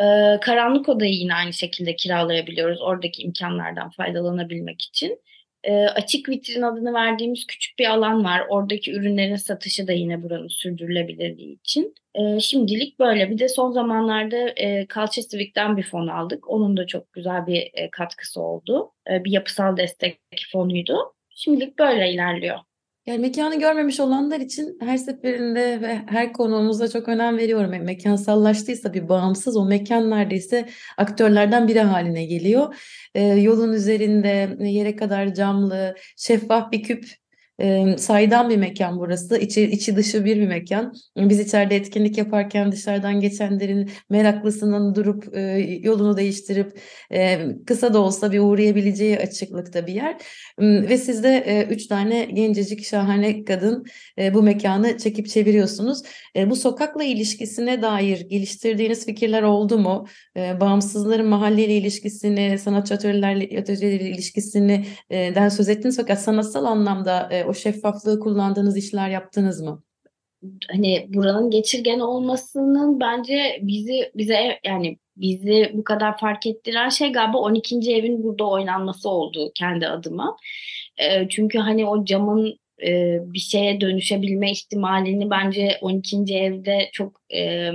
Ee, 0.00 0.38
karanlık 0.42 0.88
odayı 0.88 1.12
yine 1.12 1.34
aynı 1.34 1.52
şekilde 1.52 1.96
kiralayabiliyoruz 1.96 2.80
oradaki 2.80 3.22
imkanlardan 3.22 3.90
faydalanabilmek 3.90 4.82
için. 4.82 5.18
E, 5.64 5.72
açık 5.74 6.28
vitrin 6.28 6.62
adını 6.62 6.92
verdiğimiz 6.94 7.46
küçük 7.46 7.78
bir 7.78 7.86
alan 7.86 8.24
var. 8.24 8.42
Oradaki 8.48 8.92
ürünlerin 8.92 9.36
satışı 9.36 9.86
da 9.86 9.92
yine 9.92 10.22
buranın 10.22 10.48
sürdürülebilirliği 10.48 11.54
için. 11.54 11.94
E, 12.14 12.40
şimdilik 12.40 12.98
böyle. 12.98 13.30
Bir 13.30 13.38
de 13.38 13.48
son 13.48 13.72
zamanlarda 13.72 14.48
e, 14.56 14.86
Culture 14.94 15.28
Civic'ten 15.28 15.76
bir 15.76 15.82
fon 15.82 16.06
aldık. 16.06 16.50
Onun 16.50 16.76
da 16.76 16.86
çok 16.86 17.12
güzel 17.12 17.46
bir 17.46 17.70
e, 17.74 17.90
katkısı 17.90 18.40
oldu. 18.40 18.92
E, 19.10 19.24
bir 19.24 19.30
yapısal 19.30 19.76
destek 19.76 20.18
fonuydu. 20.52 21.14
Şimdilik 21.30 21.78
böyle 21.78 22.12
ilerliyor. 22.12 22.58
Yani 23.06 23.18
mekanı 23.18 23.58
görmemiş 23.58 24.00
olanlar 24.00 24.40
için 24.40 24.78
her 24.80 24.96
seferinde 24.96 25.80
ve 25.80 26.02
her 26.06 26.32
konuğumuzda 26.32 26.88
çok 26.88 27.08
önem 27.08 27.38
veriyorum. 27.38 27.72
Yani 27.72 27.84
mekansallaştıysa 27.84 28.94
bir 28.94 29.08
bağımsız 29.08 29.56
o 29.56 29.64
mekan 29.64 30.10
neredeyse 30.10 30.68
aktörlerden 30.96 31.68
biri 31.68 31.80
haline 31.80 32.24
geliyor. 32.24 32.74
Ee, 33.14 33.22
yolun 33.22 33.72
üzerinde 33.72 34.56
yere 34.60 34.96
kadar 34.96 35.34
camlı, 35.34 35.94
şeffaf 36.16 36.72
bir 36.72 36.82
küp 36.82 37.21
e, 37.60 37.96
saydam 37.98 38.50
bir 38.50 38.56
mekan 38.56 38.98
burası. 38.98 39.38
İçi, 39.38 39.62
içi 39.62 39.96
dışı 39.96 40.24
bir 40.24 40.36
bir 40.36 40.46
mekan. 40.46 40.94
Biz 41.16 41.40
içeride 41.40 41.76
etkinlik 41.76 42.18
yaparken 42.18 42.72
dışarıdan 42.72 43.20
geçenlerin 43.20 43.90
meraklısının 44.10 44.94
durup 44.94 45.36
e, 45.36 45.40
yolunu 45.82 46.16
değiştirip 46.16 46.80
e, 47.12 47.40
kısa 47.66 47.94
da 47.94 47.98
olsa 47.98 48.32
bir 48.32 48.38
uğrayabileceği 48.38 49.18
açıklıkta 49.18 49.86
bir 49.86 49.94
yer. 49.94 50.16
Ve 50.60 50.98
siz 50.98 51.22
de 51.22 51.44
e, 51.46 51.62
üç 51.62 51.86
tane 51.86 52.24
gencecik 52.24 52.84
şahane 52.84 53.44
kadın 53.44 53.84
e, 54.18 54.34
bu 54.34 54.42
mekanı 54.42 54.98
çekip 54.98 55.28
çeviriyorsunuz. 55.28 56.02
E, 56.36 56.50
bu 56.50 56.56
sokakla 56.56 57.04
ilişkisine 57.04 57.82
dair 57.82 58.20
geliştirdiğiniz 58.20 59.06
fikirler 59.06 59.42
oldu 59.42 59.78
mu? 59.78 60.06
E, 60.36 60.60
bağımsızların 60.60 61.26
mahalleyle 61.26 61.76
ilişkisini, 61.76 62.58
sanatçı 62.58 62.94
atölyelerle, 62.94 63.60
atölyelerle 63.60 64.10
ilişkisini 64.10 64.84
e, 65.10 65.34
den 65.34 65.48
söz 65.48 65.68
ettiniz 65.68 65.96
fakat 65.96 66.22
sanatsal 66.22 66.64
anlamda 66.64 67.28
e, 67.32 67.41
o 67.44 67.54
şeffaflığı 67.54 68.20
kullandığınız 68.20 68.76
işler 68.76 69.10
yaptınız 69.10 69.60
mı? 69.60 69.82
Hani 70.70 71.06
buranın 71.08 71.50
geçirgen 71.50 72.00
olmasının 72.00 73.00
bence 73.00 73.58
bizi 73.62 74.12
bize 74.14 74.60
yani 74.64 74.98
bizi 75.16 75.70
bu 75.74 75.84
kadar 75.84 76.18
fark 76.18 76.46
ettiren 76.46 76.88
şey 76.88 77.12
galiba 77.12 77.38
12. 77.38 77.94
evin 77.94 78.22
burada 78.22 78.48
oynanması 78.48 79.08
oldu 79.08 79.52
kendi 79.54 79.88
adıma. 79.88 80.36
E, 80.98 81.28
çünkü 81.28 81.58
hani 81.58 81.86
o 81.86 82.04
camın 82.04 82.58
e, 82.86 83.18
bir 83.22 83.38
şeye 83.38 83.80
dönüşebilme 83.80 84.50
ihtimalini 84.50 85.30
bence 85.30 85.78
12. 85.80 86.16
evde 86.36 86.88
çok 86.92 87.20
e, 87.34 87.70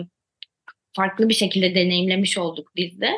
farklı 0.98 1.30
bir 1.30 1.34
şekilde 1.34 1.76
deneyimlemiş 1.76 2.38
olduk 2.38 2.72
biz 2.76 3.02
de. 3.02 3.10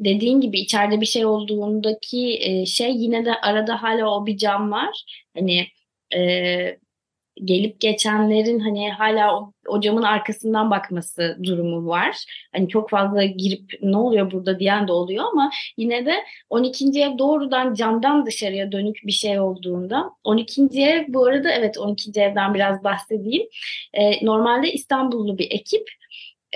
Dediğin 0.00 0.40
gibi 0.40 0.60
içeride 0.60 1.00
bir 1.00 1.06
şey 1.06 1.26
olduğundaki 1.26 2.38
e, 2.40 2.66
şey 2.66 2.96
yine 2.96 3.24
de 3.24 3.34
arada 3.34 3.82
hala 3.82 4.10
o 4.16 4.26
bir 4.26 4.36
cam 4.36 4.70
var. 4.70 5.04
Hani 5.36 5.66
e, 6.16 6.78
gelip 7.44 7.80
geçenlerin 7.80 8.58
hani 8.58 8.90
hala 8.90 9.40
o, 9.68 9.80
camın 9.80 10.02
arkasından 10.02 10.70
bakması 10.70 11.38
durumu 11.42 11.86
var. 11.86 12.24
Hani 12.52 12.68
çok 12.68 12.90
fazla 12.90 13.24
girip 13.24 13.72
ne 13.82 13.96
oluyor 13.96 14.30
burada 14.30 14.58
diyen 14.58 14.88
de 14.88 14.92
oluyor 14.92 15.24
ama 15.32 15.50
yine 15.76 16.06
de 16.06 16.14
12. 16.50 16.84
ev 17.00 17.18
doğrudan 17.18 17.74
camdan 17.74 18.26
dışarıya 18.26 18.72
dönük 18.72 18.96
bir 19.04 19.12
şey 19.12 19.40
olduğunda 19.40 20.10
12. 20.24 20.62
ev 20.62 21.04
bu 21.08 21.26
arada 21.26 21.52
evet 21.52 21.78
12. 21.78 22.20
evden 22.20 22.54
biraz 22.54 22.84
bahsedeyim. 22.84 23.46
Ee, 23.94 24.26
normalde 24.26 24.72
İstanbullu 24.72 25.38
bir 25.38 25.50
ekip 25.50 25.88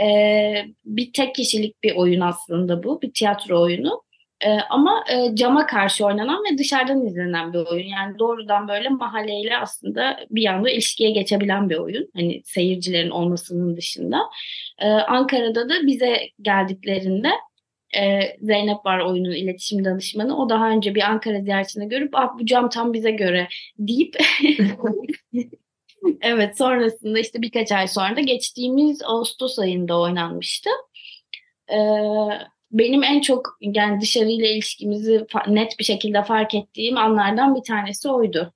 ee, 0.00 0.64
bir 0.84 1.12
tek 1.12 1.34
kişilik 1.34 1.82
bir 1.82 1.96
oyun 1.96 2.20
aslında 2.20 2.82
bu. 2.82 3.02
Bir 3.02 3.12
tiyatro 3.12 3.62
oyunu. 3.62 4.02
E, 4.40 4.50
ama 4.70 5.04
e, 5.10 5.36
cama 5.36 5.66
karşı 5.66 6.06
oynanan 6.06 6.44
ve 6.44 6.58
dışarıdan 6.58 7.06
izlenen 7.06 7.52
bir 7.52 7.58
oyun. 7.58 7.86
Yani 7.86 8.18
doğrudan 8.18 8.68
böyle 8.68 8.88
mahalleyle 8.88 9.58
aslında 9.58 10.20
bir 10.30 10.42
yanda 10.42 10.70
ilişkiye 10.70 11.10
geçebilen 11.10 11.70
bir 11.70 11.76
oyun. 11.76 12.10
Hani 12.14 12.42
seyircilerin 12.44 13.10
olmasının 13.10 13.76
dışında. 13.76 14.20
E, 14.78 14.88
Ankara'da 14.88 15.68
da 15.68 15.86
bize 15.86 16.28
geldiklerinde 16.42 17.28
e, 17.96 18.20
Zeynep 18.42 18.86
var 18.86 18.98
oyunun 18.98 19.30
iletişim 19.30 19.84
danışmanı. 19.84 20.36
O 20.42 20.48
daha 20.48 20.70
önce 20.70 20.94
bir 20.94 21.02
Ankara 21.02 21.40
ziyaretini 21.40 21.88
görüp 21.88 22.10
ah 22.14 22.38
bu 22.38 22.46
cam 22.46 22.68
tam 22.68 22.92
bize 22.92 23.10
göre 23.10 23.48
deyip 23.78 24.16
evet 26.20 26.58
sonrasında 26.58 27.18
işte 27.18 27.42
birkaç 27.42 27.72
ay 27.72 27.88
sonra 27.88 28.16
da 28.16 28.20
geçtiğimiz 28.20 29.02
Ağustos 29.02 29.58
ayında 29.58 30.00
oynanmıştı. 30.00 30.70
Evet 31.68 32.57
benim 32.70 33.02
en 33.02 33.20
çok 33.20 33.58
yani 33.60 34.00
dışarıyla 34.00 34.46
ilişkimizi 34.46 35.26
net 35.46 35.78
bir 35.78 35.84
şekilde 35.84 36.24
fark 36.24 36.54
ettiğim 36.54 36.96
anlardan 36.96 37.54
bir 37.54 37.62
tanesi 37.62 38.08
oydu. 38.08 38.52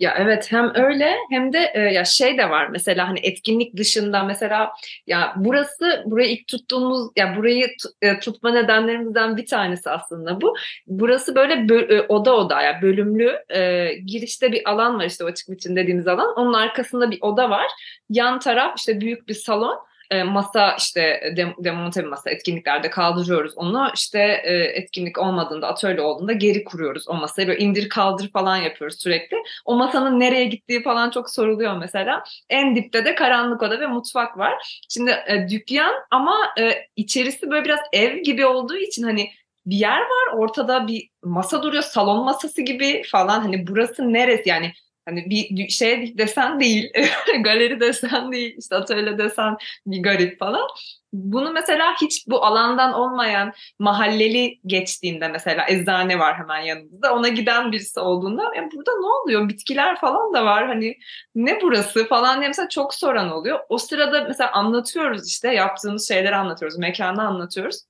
Ya 0.00 0.14
evet 0.18 0.52
hem 0.52 0.72
öyle 0.74 1.16
hem 1.30 1.52
de 1.52 1.72
e, 1.74 1.80
ya 1.80 2.04
şey 2.04 2.38
de 2.38 2.50
var 2.50 2.68
mesela 2.68 3.08
hani 3.08 3.18
etkinlik 3.22 3.76
dışında 3.76 4.24
mesela 4.24 4.72
ya 5.06 5.34
burası 5.36 6.02
burayı 6.06 6.30
ilk 6.30 6.48
tuttuğumuz 6.48 7.10
ya 7.16 7.36
burayı 7.36 7.68
e, 8.02 8.18
tutma 8.18 8.52
nedenlerimizden 8.52 9.36
bir 9.36 9.46
tanesi 9.46 9.90
aslında 9.90 10.40
bu. 10.40 10.54
Burası 10.86 11.34
böyle 11.34 11.54
bö- 11.54 11.94
e, 11.94 12.06
oda 12.08 12.36
oda 12.36 12.62
ya 12.62 12.82
bölümlü 12.82 13.38
e, 13.48 13.90
girişte 14.06 14.52
bir 14.52 14.70
alan 14.70 14.98
var 14.98 15.04
işte 15.04 15.24
o 15.24 15.26
açık 15.26 15.50
biçim 15.50 15.76
dediğimiz 15.76 16.08
alan. 16.08 16.34
Onun 16.36 16.52
arkasında 16.52 17.10
bir 17.10 17.18
oda 17.20 17.50
var. 17.50 17.66
Yan 18.10 18.38
taraf 18.38 18.74
işte 18.78 19.00
büyük 19.00 19.28
bir 19.28 19.34
salon 19.34 19.78
e, 20.10 20.22
masa 20.22 20.76
işte 20.78 21.32
dem, 21.36 21.54
demonte 21.58 22.02
bir 22.02 22.08
masa 22.08 22.30
etkinliklerde 22.30 22.90
kaldırıyoruz 22.90 23.52
onu 23.56 23.90
işte 23.94 24.40
e, 24.44 24.54
etkinlik 24.54 25.18
olmadığında 25.18 25.68
atölye 25.68 26.00
olduğunda 26.00 26.32
geri 26.32 26.64
kuruyoruz 26.64 27.08
o 27.08 27.14
masayı 27.14 27.48
böyle 27.48 27.58
indir 27.58 27.88
kaldır 27.88 28.30
falan 28.30 28.56
yapıyoruz 28.56 29.00
sürekli. 29.02 29.36
O 29.64 29.74
masanın 29.76 30.20
nereye 30.20 30.44
gittiği 30.44 30.82
falan 30.82 31.10
çok 31.10 31.30
soruluyor 31.30 31.76
mesela. 31.76 32.24
En 32.50 32.76
dipte 32.76 33.04
de 33.04 33.14
karanlık 33.14 33.62
oda 33.62 33.80
ve 33.80 33.86
mutfak 33.86 34.38
var. 34.38 34.80
Şimdi 34.88 35.10
e, 35.10 35.48
dükkan 35.50 35.94
ama 36.10 36.36
e, 36.60 36.72
içerisi 36.96 37.50
böyle 37.50 37.64
biraz 37.64 37.80
ev 37.92 38.18
gibi 38.18 38.46
olduğu 38.46 38.76
için 38.76 39.02
hani 39.02 39.30
bir 39.66 39.76
yer 39.76 40.00
var 40.00 40.36
ortada 40.36 40.86
bir 40.86 41.10
masa 41.24 41.62
duruyor 41.62 41.82
salon 41.82 42.24
masası 42.24 42.62
gibi 42.62 43.02
falan 43.12 43.40
hani 43.40 43.66
burası 43.66 44.12
neresi 44.12 44.48
yani 44.48 44.72
Hani 45.06 45.30
bir 45.30 45.68
şey 45.68 46.18
desen 46.18 46.60
değil, 46.60 46.92
galeri 47.44 47.80
desen 47.80 48.32
değil, 48.32 48.56
işte 48.58 48.76
atölye 48.76 49.18
desen 49.18 49.56
bir 49.86 50.02
garip 50.02 50.38
falan. 50.38 50.68
Bunu 51.12 51.52
mesela 51.52 51.94
hiç 52.00 52.26
bu 52.28 52.44
alandan 52.44 52.92
olmayan 52.92 53.52
mahalleli 53.78 54.60
geçtiğinde 54.66 55.28
mesela 55.28 55.66
eczane 55.68 56.18
var 56.18 56.38
hemen 56.38 56.60
yanımızda. 56.60 57.14
Ona 57.14 57.28
giden 57.28 57.72
birisi 57.72 58.00
olduğunda 58.00 58.42
ya 58.42 58.68
burada 58.72 58.92
ne 59.00 59.06
oluyor? 59.06 59.48
Bitkiler 59.48 60.00
falan 60.00 60.34
da 60.34 60.44
var. 60.44 60.66
Hani 60.66 60.96
ne 61.34 61.58
burası 61.62 62.06
falan 62.08 62.38
diye 62.38 62.48
mesela 62.48 62.68
çok 62.68 62.94
soran 62.94 63.30
oluyor. 63.32 63.60
O 63.68 63.78
sırada 63.78 64.24
mesela 64.24 64.52
anlatıyoruz 64.52 65.28
işte 65.28 65.54
yaptığımız 65.54 66.08
şeyleri 66.08 66.36
anlatıyoruz. 66.36 66.78
Mekanı 66.78 67.22
anlatıyoruz 67.22 67.82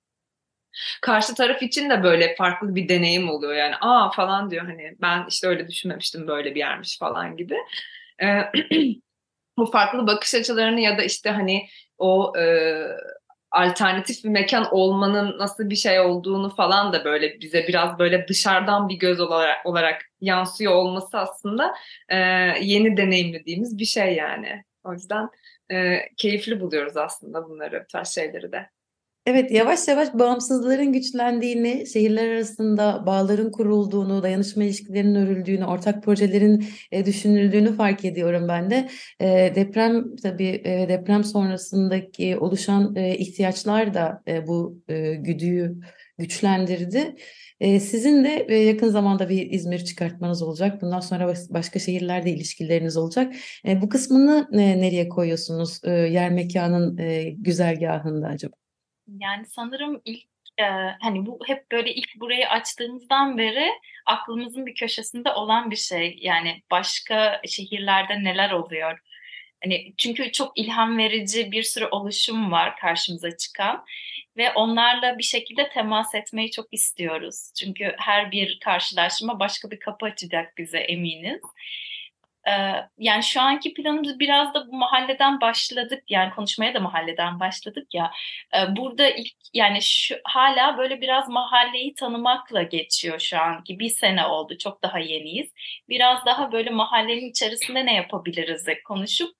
karşı 1.02 1.34
taraf 1.34 1.62
için 1.62 1.90
de 1.90 2.02
böyle 2.02 2.34
farklı 2.36 2.74
bir 2.74 2.88
deneyim 2.88 3.30
oluyor 3.30 3.54
yani 3.54 3.74
aa 3.80 4.10
falan 4.10 4.50
diyor 4.50 4.64
hani 4.64 4.96
ben 5.00 5.26
işte 5.28 5.48
öyle 5.48 5.68
düşünmemiştim 5.68 6.28
böyle 6.28 6.54
bir 6.54 6.60
yermiş 6.60 6.98
falan 6.98 7.36
gibi. 7.36 7.56
Ee, 8.22 8.42
bu 9.58 9.66
farklı 9.66 10.06
bakış 10.06 10.34
açılarını 10.34 10.80
ya 10.80 10.98
da 10.98 11.02
işte 11.02 11.30
hani 11.30 11.66
o 11.98 12.32
e, 12.38 12.74
alternatif 13.50 14.24
bir 14.24 14.28
mekan 14.28 14.68
olmanın 14.70 15.38
nasıl 15.38 15.70
bir 15.70 15.76
şey 15.76 16.00
olduğunu 16.00 16.54
falan 16.54 16.92
da 16.92 17.04
böyle 17.04 17.40
bize 17.40 17.68
biraz 17.68 17.98
böyle 17.98 18.28
dışarıdan 18.28 18.88
bir 18.88 18.94
göz 18.94 19.20
olarak, 19.20 19.66
olarak 19.66 20.02
yansıyor 20.20 20.72
olması 20.72 21.18
aslında 21.18 21.74
e, 22.08 22.16
yeni 22.60 22.96
deneyimlediğimiz 22.96 23.78
bir 23.78 23.84
şey 23.84 24.14
yani. 24.14 24.64
O 24.84 24.92
yüzden 24.92 25.28
e, 25.72 25.98
keyifli 26.16 26.60
buluyoruz 26.60 26.96
aslında 26.96 27.44
bunları, 27.48 27.82
bu 27.84 27.86
tarz 27.92 28.08
şeyleri 28.08 28.52
de. 28.52 28.70
Evet, 29.26 29.50
yavaş 29.50 29.88
yavaş 29.88 30.14
bağımsızların 30.14 30.92
güçlendiğini, 30.92 31.86
şehirler 31.86 32.28
arasında 32.28 33.06
bağların 33.06 33.50
kurulduğunu, 33.50 34.22
dayanışma 34.22 34.64
ilişkilerinin 34.64 35.14
örüldüğünü, 35.14 35.64
ortak 35.64 36.02
projelerin 36.02 36.66
e, 36.92 37.06
düşünüldüğünü 37.06 37.76
fark 37.76 38.04
ediyorum 38.04 38.48
ben 38.48 38.70
de. 38.70 38.88
E, 39.20 39.52
deprem 39.54 40.16
tabii 40.16 40.62
e, 40.64 40.88
deprem 40.88 41.24
sonrasındaki 41.24 42.36
oluşan 42.38 42.94
ihtiyaçlar 42.96 43.94
da 43.94 44.22
bu 44.46 44.82
güdüyü 45.18 45.80
güçlendirdi. 46.18 47.16
Sizin 47.60 48.24
de 48.24 48.54
yakın 48.54 48.88
zamanda 48.88 49.28
bir 49.28 49.50
İzmir 49.50 49.84
çıkartmanız 49.84 50.42
olacak. 50.42 50.82
Bundan 50.82 51.00
sonra 51.00 51.34
başka 51.50 51.78
şehirlerde 51.78 52.30
ilişkileriniz 52.30 52.96
olacak. 52.96 53.34
Bu 53.82 53.88
kısmını 53.88 54.48
nereye 54.52 55.08
koyuyorsunuz 55.08 55.80
yer 55.86 56.30
mekanın 56.30 56.98
e, 56.98 57.30
güzergahında 57.30 58.26
acaba? 58.26 58.65
Yani 59.08 59.46
sanırım 59.46 60.02
ilk 60.04 60.24
e, 60.58 60.64
hani 61.00 61.26
bu 61.26 61.38
hep 61.46 61.72
böyle 61.72 61.94
ilk 61.94 62.20
burayı 62.20 62.48
açtığımızdan 62.48 63.38
beri 63.38 63.70
aklımızın 64.06 64.66
bir 64.66 64.74
köşesinde 64.74 65.32
olan 65.32 65.70
bir 65.70 65.76
şey. 65.76 66.18
Yani 66.20 66.62
başka 66.70 67.40
şehirlerde 67.46 68.24
neler 68.24 68.50
oluyor? 68.50 68.98
Hani 69.64 69.94
çünkü 69.98 70.32
çok 70.32 70.58
ilham 70.58 70.98
verici 70.98 71.52
bir 71.52 71.62
sürü 71.62 71.86
oluşum 71.86 72.52
var 72.52 72.76
karşımıza 72.76 73.36
çıkan 73.36 73.84
ve 74.36 74.52
onlarla 74.52 75.18
bir 75.18 75.22
şekilde 75.22 75.68
temas 75.68 76.14
etmeyi 76.14 76.50
çok 76.50 76.66
istiyoruz. 76.72 77.52
Çünkü 77.60 77.94
her 77.98 78.32
bir 78.32 78.58
karşılaşma 78.64 79.40
başka 79.40 79.70
bir 79.70 79.80
kapı 79.80 80.06
açacak 80.06 80.58
bize 80.58 80.78
eminiz. 80.78 81.40
Ee, 82.48 82.52
yani 82.98 83.22
şu 83.22 83.40
anki 83.40 83.74
planımız 83.74 84.18
biraz 84.20 84.54
da 84.54 84.66
bu 84.66 84.76
mahalleden 84.76 85.40
başladık. 85.40 86.04
Yani 86.08 86.30
konuşmaya 86.30 86.74
da 86.74 86.80
mahalleden 86.80 87.40
başladık 87.40 87.94
ya. 87.94 88.10
Ee, 88.54 88.76
burada 88.76 89.10
ilk 89.10 89.34
yani 89.54 89.82
şu 89.82 90.16
hala 90.24 90.78
böyle 90.78 91.00
biraz 91.00 91.28
mahalleyi 91.28 91.94
tanımakla 91.94 92.62
geçiyor 92.62 93.18
şu 93.20 93.38
anki. 93.38 93.78
Bir 93.78 93.88
sene 93.88 94.26
oldu. 94.26 94.58
Çok 94.58 94.82
daha 94.82 94.98
yeniyiz. 94.98 95.52
Biraz 95.88 96.26
daha 96.26 96.52
böyle 96.52 96.70
mahallenin 96.70 97.30
içerisinde 97.30 97.86
ne 97.86 97.94
yapabiliriz 97.94 98.66
konuşup 98.84 99.36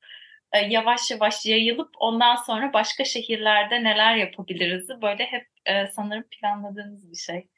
e, 0.53 0.59
yavaş 0.59 1.11
yavaş 1.11 1.47
yayılıp 1.47 1.91
ondan 2.01 2.37
sonra 2.37 2.73
başka 2.73 3.05
şehirlerde 3.05 3.85
neler 3.85 4.17
yapabiliriz 4.17 4.89
böyle 5.03 5.25
hep 5.27 5.47
e, 5.67 5.87
sanırım 5.87 6.25
planladığımız 6.31 7.11
bir 7.11 7.17
şey. 7.17 7.49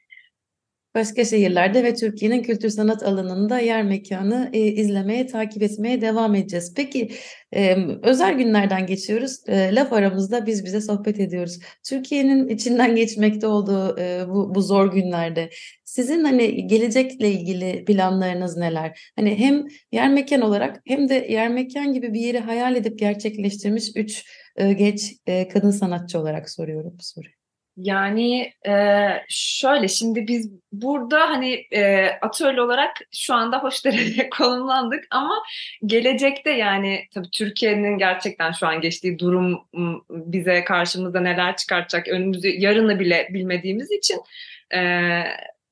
Başka 0.94 1.24
şehirlerde 1.24 1.84
ve 1.84 1.94
Türkiye'nin 1.94 2.42
kültür 2.42 2.70
sanat 2.70 3.02
alanında 3.02 3.58
yer 3.58 3.82
mekanı 3.82 4.50
e, 4.52 4.58
izlemeye, 4.58 5.26
takip 5.26 5.62
etmeye 5.62 6.00
devam 6.00 6.34
edeceğiz. 6.34 6.74
Peki 6.76 7.10
e, 7.52 7.76
özel 8.02 8.34
günlerden 8.34 8.86
geçiyoruz. 8.86 9.48
E, 9.48 9.74
laf 9.74 9.92
aramızda 9.92 10.46
biz 10.46 10.64
bize 10.64 10.80
sohbet 10.80 11.20
ediyoruz. 11.20 11.58
Türkiye'nin 11.88 12.48
içinden 12.48 12.96
geçmekte 12.96 13.46
olduğu 13.46 14.00
e, 14.00 14.28
bu, 14.28 14.54
bu 14.54 14.62
zor 14.62 14.92
günlerde 14.92 15.50
sizin 15.84 16.24
hani 16.24 16.66
gelecekle 16.66 17.30
ilgili 17.32 17.84
planlarınız 17.84 18.56
neler? 18.56 19.12
Hani 19.16 19.38
hem 19.38 19.64
yer 19.92 20.10
mekan 20.10 20.40
olarak 20.40 20.80
hem 20.86 21.08
de 21.08 21.26
yer 21.30 21.48
mekan 21.48 21.92
gibi 21.92 22.14
bir 22.14 22.20
yeri 22.20 22.38
hayal 22.38 22.76
edip 22.76 22.98
gerçekleştirmiş 22.98 23.90
üç 23.96 24.24
e, 24.56 24.72
genç 24.72 25.12
e, 25.26 25.48
kadın 25.48 25.70
sanatçı 25.70 26.20
olarak 26.20 26.50
soruyorum 26.50 26.92
bu 26.98 27.02
soruyu. 27.02 27.37
Yani 27.80 28.52
e, 28.66 29.06
şöyle 29.28 29.88
şimdi 29.88 30.26
biz 30.26 30.50
burada 30.72 31.30
hani 31.30 31.66
e, 31.72 32.06
atölye 32.22 32.62
olarak 32.62 32.96
şu 33.12 33.34
anda 33.34 33.58
Hoşdere'de 33.58 34.30
konumlandık 34.38 35.04
ama 35.10 35.42
gelecekte 35.86 36.50
yani 36.50 37.04
tabii 37.14 37.30
Türkiye'nin 37.30 37.98
gerçekten 37.98 38.52
şu 38.52 38.66
an 38.66 38.80
geçtiği 38.80 39.18
durum 39.18 39.60
bize 40.10 40.64
karşımızda 40.64 41.20
neler 41.20 41.56
çıkartacak 41.56 42.08
önümüzü 42.08 42.48
yarını 42.48 43.00
bile 43.00 43.28
bilmediğimiz 43.30 43.90
için 43.90 44.20
e, 44.74 45.22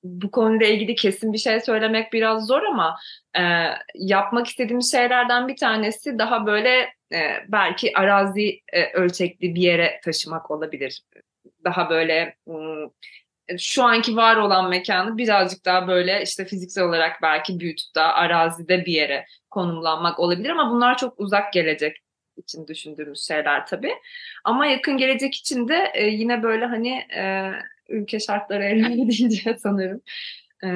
bu 0.02 0.30
konuyla 0.30 0.66
ilgili 0.66 0.94
kesin 0.94 1.32
bir 1.32 1.38
şey 1.38 1.60
söylemek 1.60 2.12
biraz 2.12 2.46
zor 2.46 2.62
ama 2.62 2.96
e, 3.38 3.42
yapmak 3.94 4.46
istediğimiz 4.46 4.92
şeylerden 4.92 5.48
bir 5.48 5.56
tanesi 5.56 6.18
daha 6.18 6.46
böyle 6.46 6.70
e, 7.12 7.20
belki 7.48 7.98
arazi 7.98 8.60
e, 8.72 8.92
ölçekli 8.92 9.54
bir 9.54 9.62
yere 9.62 10.00
taşımak 10.04 10.50
olabilir 10.50 11.02
daha 11.66 11.90
böyle 11.90 12.36
şu 13.58 13.82
anki 13.82 14.16
var 14.16 14.36
olan 14.36 14.68
mekanı 14.68 15.18
birazcık 15.18 15.64
daha 15.64 15.88
böyle 15.88 16.22
işte 16.22 16.44
fiziksel 16.44 16.84
olarak 16.84 17.22
belki 17.22 17.60
büyütüp 17.60 17.94
daha 17.94 18.12
arazide 18.12 18.86
bir 18.86 18.92
yere 18.92 19.26
konumlanmak 19.50 20.20
olabilir 20.20 20.50
ama 20.50 20.70
bunlar 20.70 20.98
çok 20.98 21.20
uzak 21.20 21.52
gelecek 21.52 21.96
için 22.36 22.66
düşündüğümüz 22.66 23.26
şeyler 23.26 23.66
tabii. 23.66 23.92
Ama 24.44 24.66
yakın 24.66 24.96
gelecek 24.96 25.34
için 25.34 25.68
de 25.68 25.90
e, 25.94 26.06
yine 26.06 26.42
böyle 26.42 26.64
hani 26.64 26.88
e, 27.16 27.52
ülke 27.88 28.20
şartları 28.20 28.64
el 28.64 28.96
deyince 28.96 29.56
sanırım 29.58 30.00
e, 30.64 30.68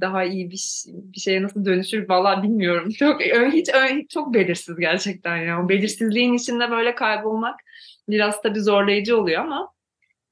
daha 0.00 0.24
iyi 0.24 0.50
bir, 0.50 0.84
bir 0.86 1.20
şeye 1.20 1.42
nasıl 1.42 1.64
dönüşür 1.64 2.08
valla 2.08 2.42
bilmiyorum. 2.42 2.90
Çok 2.98 3.22
hiç 3.52 3.70
çok 4.08 4.34
belirsiz 4.34 4.76
gerçekten 4.76 5.36
ya. 5.36 5.64
O 5.64 5.68
belirsizliğin 5.68 6.34
içinde 6.34 6.70
böyle 6.70 6.94
kaybolmak 6.94 7.60
biraz 8.08 8.42
tabii 8.42 8.60
zorlayıcı 8.60 9.18
oluyor 9.18 9.44
ama 9.44 9.77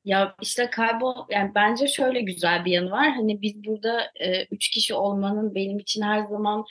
ya 0.07 0.35
işte 0.43 0.71
kaybol 0.71 1.15
yani 1.31 1.53
bence 1.55 1.89
şöyle 1.89 2.21
güzel 2.21 2.65
bir 2.65 2.73
yanı 2.73 2.91
var. 2.91 3.11
Hani 3.11 3.43
biz 3.43 3.65
burada 3.65 4.11
e, 4.21 4.45
üç 4.45 4.69
kişi 4.71 4.95
olmanın 4.95 5.55
benim 5.55 5.79
için 5.79 6.03
her 6.03 6.27
zaman 6.27 6.65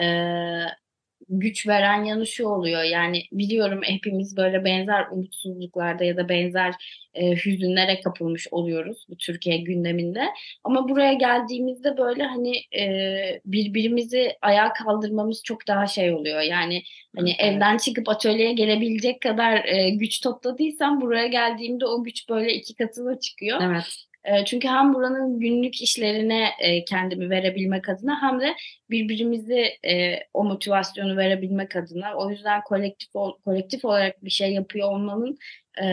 e, 0.00 0.04
güç 1.28 1.68
veren 1.68 2.04
yanı 2.04 2.26
şu 2.26 2.46
oluyor. 2.48 2.82
Yani 2.82 3.22
biliyorum 3.32 3.80
hepimiz 3.84 4.36
böyle 4.36 4.64
benzer 4.64 5.06
umutsuzluklarda 5.10 6.04
ya 6.04 6.16
da 6.16 6.28
benzer 6.28 6.74
e, 7.14 7.36
hüzünlere 7.36 8.00
kapılmış 8.00 8.48
oluyoruz 8.50 9.06
bu 9.08 9.16
Türkiye 9.16 9.56
gündeminde. 9.56 10.24
Ama 10.64 10.88
buraya 10.88 11.12
geldiğimizde 11.12 11.96
böyle 11.96 12.22
hani 12.22 12.56
e, 12.56 13.40
birbirimizi 13.44 14.36
ayağa 14.42 14.72
kaldırmamız 14.72 15.42
çok 15.44 15.68
daha 15.68 15.86
şey 15.86 16.12
oluyor. 16.12 16.40
Yani 16.40 16.82
hani 17.16 17.34
evet. 17.38 17.54
evden 17.54 17.76
çıkıp 17.76 18.08
atölyeye 18.08 18.52
gelebilecek 18.52 19.20
kadar 19.20 19.64
e, 19.64 19.90
güç 19.90 20.20
topladıysam 20.20 21.00
buraya 21.00 21.26
geldiğimde 21.26 21.86
o 21.86 22.04
güç 22.04 22.28
böyle 22.28 22.54
iki 22.54 22.74
katına 22.74 23.20
çıkıyor. 23.20 23.60
Evet. 23.62 24.07
E, 24.28 24.44
çünkü 24.44 24.68
hem 24.68 24.94
buranın 24.94 25.40
günlük 25.40 25.82
işlerine 25.82 26.50
e, 26.60 26.84
kendimi 26.84 27.30
verebilmek 27.30 27.88
adına 27.88 28.22
hem 28.22 28.40
de 28.40 28.54
birbirimizi 28.90 29.78
e, 29.86 30.16
o 30.34 30.44
motivasyonu 30.44 31.16
verebilmek 31.16 31.76
adına. 31.76 32.14
O 32.16 32.30
yüzden 32.30 32.62
kolektif 32.64 33.12
kolektif 33.44 33.84
olarak 33.84 34.24
bir 34.24 34.30
şey 34.30 34.52
yapıyor 34.52 34.88
olmanın 34.92 35.38
e, 35.82 35.86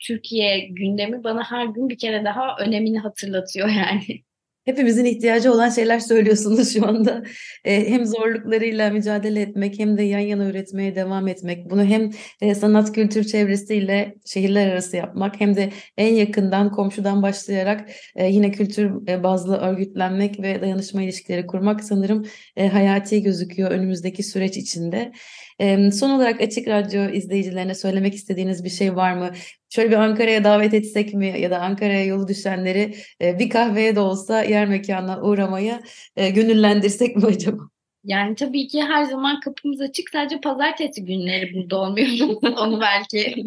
Türkiye 0.00 0.58
gündemi 0.60 1.24
bana 1.24 1.50
her 1.50 1.64
gün 1.66 1.88
bir 1.88 1.98
kere 1.98 2.24
daha 2.24 2.56
önemini 2.58 2.98
hatırlatıyor 2.98 3.68
yani. 3.88 4.22
Hepimizin 4.70 5.04
ihtiyacı 5.04 5.52
olan 5.52 5.68
şeyler 5.68 5.98
söylüyorsunuz 5.98 6.72
şu 6.72 6.88
anda. 6.88 7.22
E, 7.64 7.90
hem 7.90 8.06
zorluklarıyla 8.06 8.90
mücadele 8.90 9.40
etmek 9.40 9.78
hem 9.78 9.98
de 9.98 10.02
yan 10.02 10.18
yana 10.18 10.50
üretmeye 10.50 10.94
devam 10.94 11.28
etmek. 11.28 11.70
Bunu 11.70 11.84
hem 11.84 12.10
e, 12.40 12.54
sanat 12.54 12.92
kültür 12.92 13.24
çevresiyle 13.24 14.14
şehirler 14.26 14.70
arası 14.70 14.96
yapmak 14.96 15.40
hem 15.40 15.56
de 15.56 15.70
en 15.96 16.14
yakından 16.14 16.70
komşudan 16.70 17.22
başlayarak 17.22 17.90
e, 18.16 18.26
yine 18.26 18.52
kültür 18.52 19.08
e, 19.08 19.22
bazlı 19.22 19.56
örgütlenmek 19.56 20.40
ve 20.42 20.60
dayanışma 20.60 21.02
ilişkileri 21.02 21.46
kurmak 21.46 21.84
sanırım 21.84 22.26
e, 22.56 22.68
hayati 22.68 23.22
gözüküyor 23.22 23.70
önümüzdeki 23.70 24.22
süreç 24.22 24.56
içinde. 24.56 25.12
E, 25.58 25.90
son 25.90 26.10
olarak 26.10 26.40
Açık 26.40 26.68
Radyo 26.68 27.10
izleyicilerine 27.10 27.74
söylemek 27.74 28.14
istediğiniz 28.14 28.64
bir 28.64 28.70
şey 28.70 28.96
var 28.96 29.12
mı? 29.12 29.30
Şöyle 29.70 29.90
bir 29.90 29.96
Ankara'ya 29.96 30.44
davet 30.44 30.74
etsek 30.74 31.14
mi 31.14 31.40
ya 31.40 31.50
da 31.50 31.60
Ankara'ya 31.60 32.04
yolu 32.04 32.28
düşenleri 32.28 32.94
e, 33.22 33.38
bir 33.38 33.50
kahveye 33.50 33.96
de 33.96 34.00
olsa 34.00 34.42
yer 34.42 34.68
mekanına 34.68 35.22
uğramaya 35.22 35.80
e, 36.16 36.30
gönüllendirsek 36.30 37.16
mi 37.16 37.26
acaba? 37.26 37.62
Yani 38.04 38.34
tabii 38.34 38.68
ki 38.68 38.82
her 38.82 39.04
zaman 39.04 39.40
kapımız 39.40 39.80
açık. 39.80 40.10
Sadece 40.10 40.40
pazartesi 40.40 41.04
günleri 41.04 41.54
burada 41.54 41.80
olmuyoruz. 41.80 42.20
Onu 42.58 42.80
belki 42.80 43.44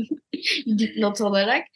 dipnot 0.77 1.21
olarak. 1.21 1.67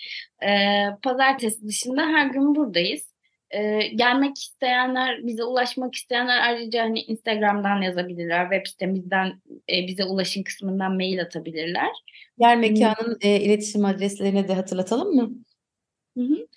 Ee, 0.43 0.85
pazartesi 1.03 1.67
dışında 1.67 2.01
her 2.01 2.27
gün 2.27 2.55
buradayız. 2.55 3.16
Ee, 3.51 3.87
gelmek 3.95 4.37
isteyenler, 4.37 5.27
bize 5.27 5.43
ulaşmak 5.43 5.95
isteyenler 5.95 6.41
ayrıca 6.41 6.83
hani 6.83 6.99
Instagram'dan 7.01 7.81
yazabilirler. 7.81 8.43
Web 8.43 8.65
sitemizden 8.67 9.41
e, 9.69 9.87
bize 9.87 10.03
ulaşım 10.03 10.43
kısmından 10.43 10.95
mail 10.95 11.21
atabilirler. 11.21 11.89
Yer 12.37 12.57
mekanın 12.57 13.17
e, 13.21 13.39
iletişim 13.39 13.85
adreslerini 13.85 14.47
de 14.47 14.53
hatırlatalım 14.53 15.15
mı? 15.15 15.31
Hı 16.17 16.23
hı. 16.23 16.47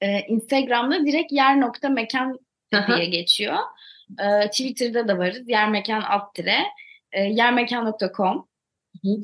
ee, 0.00 0.20
Instagram'da 0.28 1.06
direkt 1.06 1.32
yer 1.32 1.60
nokta 1.60 1.88
mekan 1.88 2.38
diye 2.72 3.06
geçiyor. 3.06 3.56
Ee, 4.20 4.50
Twitter'da 4.50 5.08
da 5.08 5.18
varız. 5.18 5.48
Yer 5.48 5.70
mekan 5.70 6.00
alt 6.00 6.36
dire. 6.36 6.58
E, 7.12 7.22
yermekan.com 7.22 8.48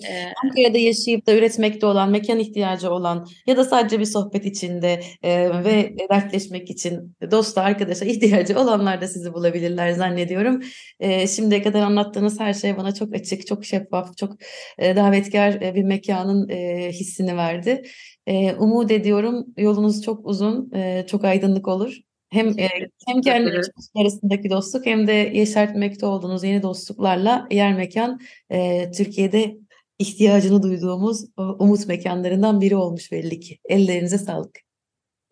ee, 0.09 0.33
Ankara'da 0.45 0.79
yaşayıp 0.79 1.27
da 1.27 1.35
üretmekte 1.35 1.87
olan, 1.87 2.11
mekan 2.11 2.39
ihtiyacı 2.39 2.91
olan 2.91 3.27
ya 3.47 3.57
da 3.57 3.65
sadece 3.65 4.01
bir 4.01 4.05
sohbet 4.05 4.47
içinde 4.47 5.01
e, 5.23 5.65
ve 5.65 5.95
dertleşmek 6.11 6.71
için 6.71 7.17
dosta, 7.31 7.63
arkadaşa 7.63 8.05
ihtiyacı 8.13 8.61
olanlar 8.61 9.01
da 9.01 9.09
sizi 9.09 9.35
bulabilirler 9.35 9.93
zannediyorum. 9.93 10.63
E, 11.01 11.27
şimdiye 11.27 11.63
kadar 11.63 11.83
anlattığınız 11.83 12.41
her 12.41 12.55
şey 12.55 12.77
bana 12.77 12.95
çok 12.95 13.15
açık, 13.15 13.47
çok 13.47 13.65
şeffaf, 13.65 14.17
çok 14.17 14.33
e, 14.79 14.97
davetkar 14.97 15.53
e, 15.53 15.75
bir 15.75 15.85
mekanın 15.85 16.49
e, 16.49 16.89
hissini 16.93 17.37
verdi. 17.37 17.83
E, 18.27 18.53
umut 18.55 18.91
ediyorum 18.91 19.47
yolunuz 19.57 20.03
çok 20.03 20.27
uzun, 20.27 20.73
e, 20.75 21.07
çok 21.07 21.25
aydınlık 21.25 21.69
olur. 21.69 21.99
Hem 22.33 22.49
e, 22.59 22.69
hem 23.07 23.21
kendi 23.21 23.61
arasındaki 23.97 24.51
dostluk 24.51 24.87
hem 24.87 25.07
de 25.07 25.13
yeşertmekte 25.13 26.07
olduğunuz 26.07 26.45
yeni 26.45 26.63
dostluklarla 26.63 27.47
yer 27.51 27.75
mekan 27.75 28.21
e, 28.51 28.91
Türkiye'de 28.91 29.57
ihtiyacını 30.03 30.63
duyduğumuz 30.63 31.25
umut 31.59 31.87
mekanlarından 31.87 32.61
biri 32.61 32.77
olmuş 32.77 33.13
belli 33.13 33.41
ki. 33.41 33.59
Ellerinize 33.69 34.19
sağlık. 34.19 34.61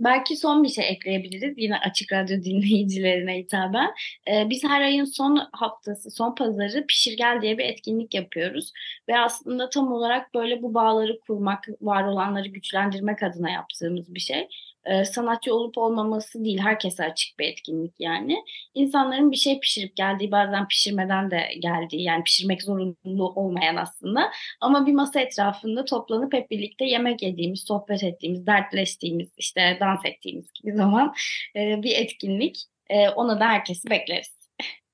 Belki 0.00 0.36
son 0.36 0.64
bir 0.64 0.68
şey 0.68 0.88
ekleyebiliriz 0.88 1.54
yine 1.56 1.78
Açık 1.78 2.12
Radyo 2.12 2.42
dinleyicilerine 2.42 3.38
hitaben. 3.38 3.90
Ee, 4.28 4.50
biz 4.50 4.64
her 4.64 4.80
ayın 4.80 5.04
son 5.04 5.48
haftası, 5.52 6.10
son 6.10 6.34
pazarı 6.34 6.86
Pişirgel 6.86 7.38
diye 7.42 7.58
bir 7.58 7.64
etkinlik 7.64 8.14
yapıyoruz. 8.14 8.72
Ve 9.08 9.18
aslında 9.18 9.70
tam 9.70 9.92
olarak 9.92 10.34
böyle 10.34 10.62
bu 10.62 10.74
bağları 10.74 11.20
kurmak, 11.20 11.64
var 11.80 12.04
olanları 12.04 12.48
güçlendirmek 12.48 13.22
adına 13.22 13.50
yaptığımız 13.50 14.14
bir 14.14 14.20
şey 14.20 14.48
e, 14.90 15.04
sanatçı 15.04 15.54
olup 15.54 15.78
olmaması 15.78 16.44
değil, 16.44 16.58
herkese 16.58 17.04
açık 17.04 17.38
bir 17.38 17.44
etkinlik 17.44 17.94
yani. 17.98 18.36
İnsanların 18.74 19.30
bir 19.30 19.36
şey 19.36 19.60
pişirip 19.60 19.96
geldiği, 19.96 20.32
bazen 20.32 20.68
pişirmeden 20.68 21.30
de 21.30 21.48
geldiği, 21.58 22.02
yani 22.02 22.24
pişirmek 22.24 22.62
zorunlu 22.62 23.28
olmayan 23.28 23.76
aslında. 23.76 24.30
Ama 24.60 24.86
bir 24.86 24.92
masa 24.92 25.20
etrafında 25.20 25.84
toplanıp 25.84 26.32
hep 26.32 26.50
birlikte 26.50 26.84
yemek 26.84 27.22
yediğimiz, 27.22 27.64
sohbet 27.68 28.04
ettiğimiz, 28.04 28.46
dertleştiğimiz, 28.46 29.28
işte 29.36 29.76
dans 29.80 30.04
ettiğimiz 30.04 30.52
gibi 30.52 30.72
zaman 30.72 31.14
e, 31.56 31.82
bir 31.82 31.96
etkinlik. 31.96 32.56
E, 32.90 33.08
ona 33.08 33.40
da 33.40 33.48
herkesi 33.48 33.90
bekleriz. 33.90 34.40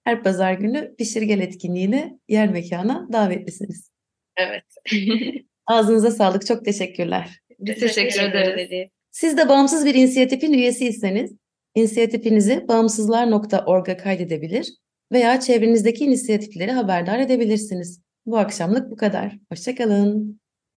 Her 0.04 0.22
pazar 0.22 0.52
günü 0.52 0.96
pişirgel 0.98 1.40
etkinliğine 1.40 2.18
yer 2.28 2.48
mekana 2.48 3.08
davetlisiniz. 3.12 3.90
Evet. 4.36 4.64
Ağzınıza 5.66 6.10
sağlık. 6.10 6.46
Çok 6.46 6.64
teşekkürler. 6.64 7.30
Biz 7.58 7.80
teşekkür, 7.80 8.10
teşekkür 8.10 8.30
ederiz. 8.30 8.66
ederiz. 8.66 8.95
Siz 9.16 9.36
de 9.36 9.48
bağımsız 9.48 9.86
bir 9.86 9.94
inisiyatifin 9.94 10.52
üyesiyseniz, 10.52 11.32
inisiyatifinizi 11.74 12.68
bağımsızlar.org'a 12.68 13.96
kaydedebilir 13.96 14.74
veya 15.12 15.40
çevrenizdeki 15.40 16.04
inisiyatifleri 16.04 16.72
haberdar 16.72 17.18
edebilirsiniz. 17.18 18.00
Bu 18.26 18.38
akşamlık 18.38 18.90
bu 18.90 18.96
kadar. 18.96 19.38
Hoşçakalın. 19.52 20.40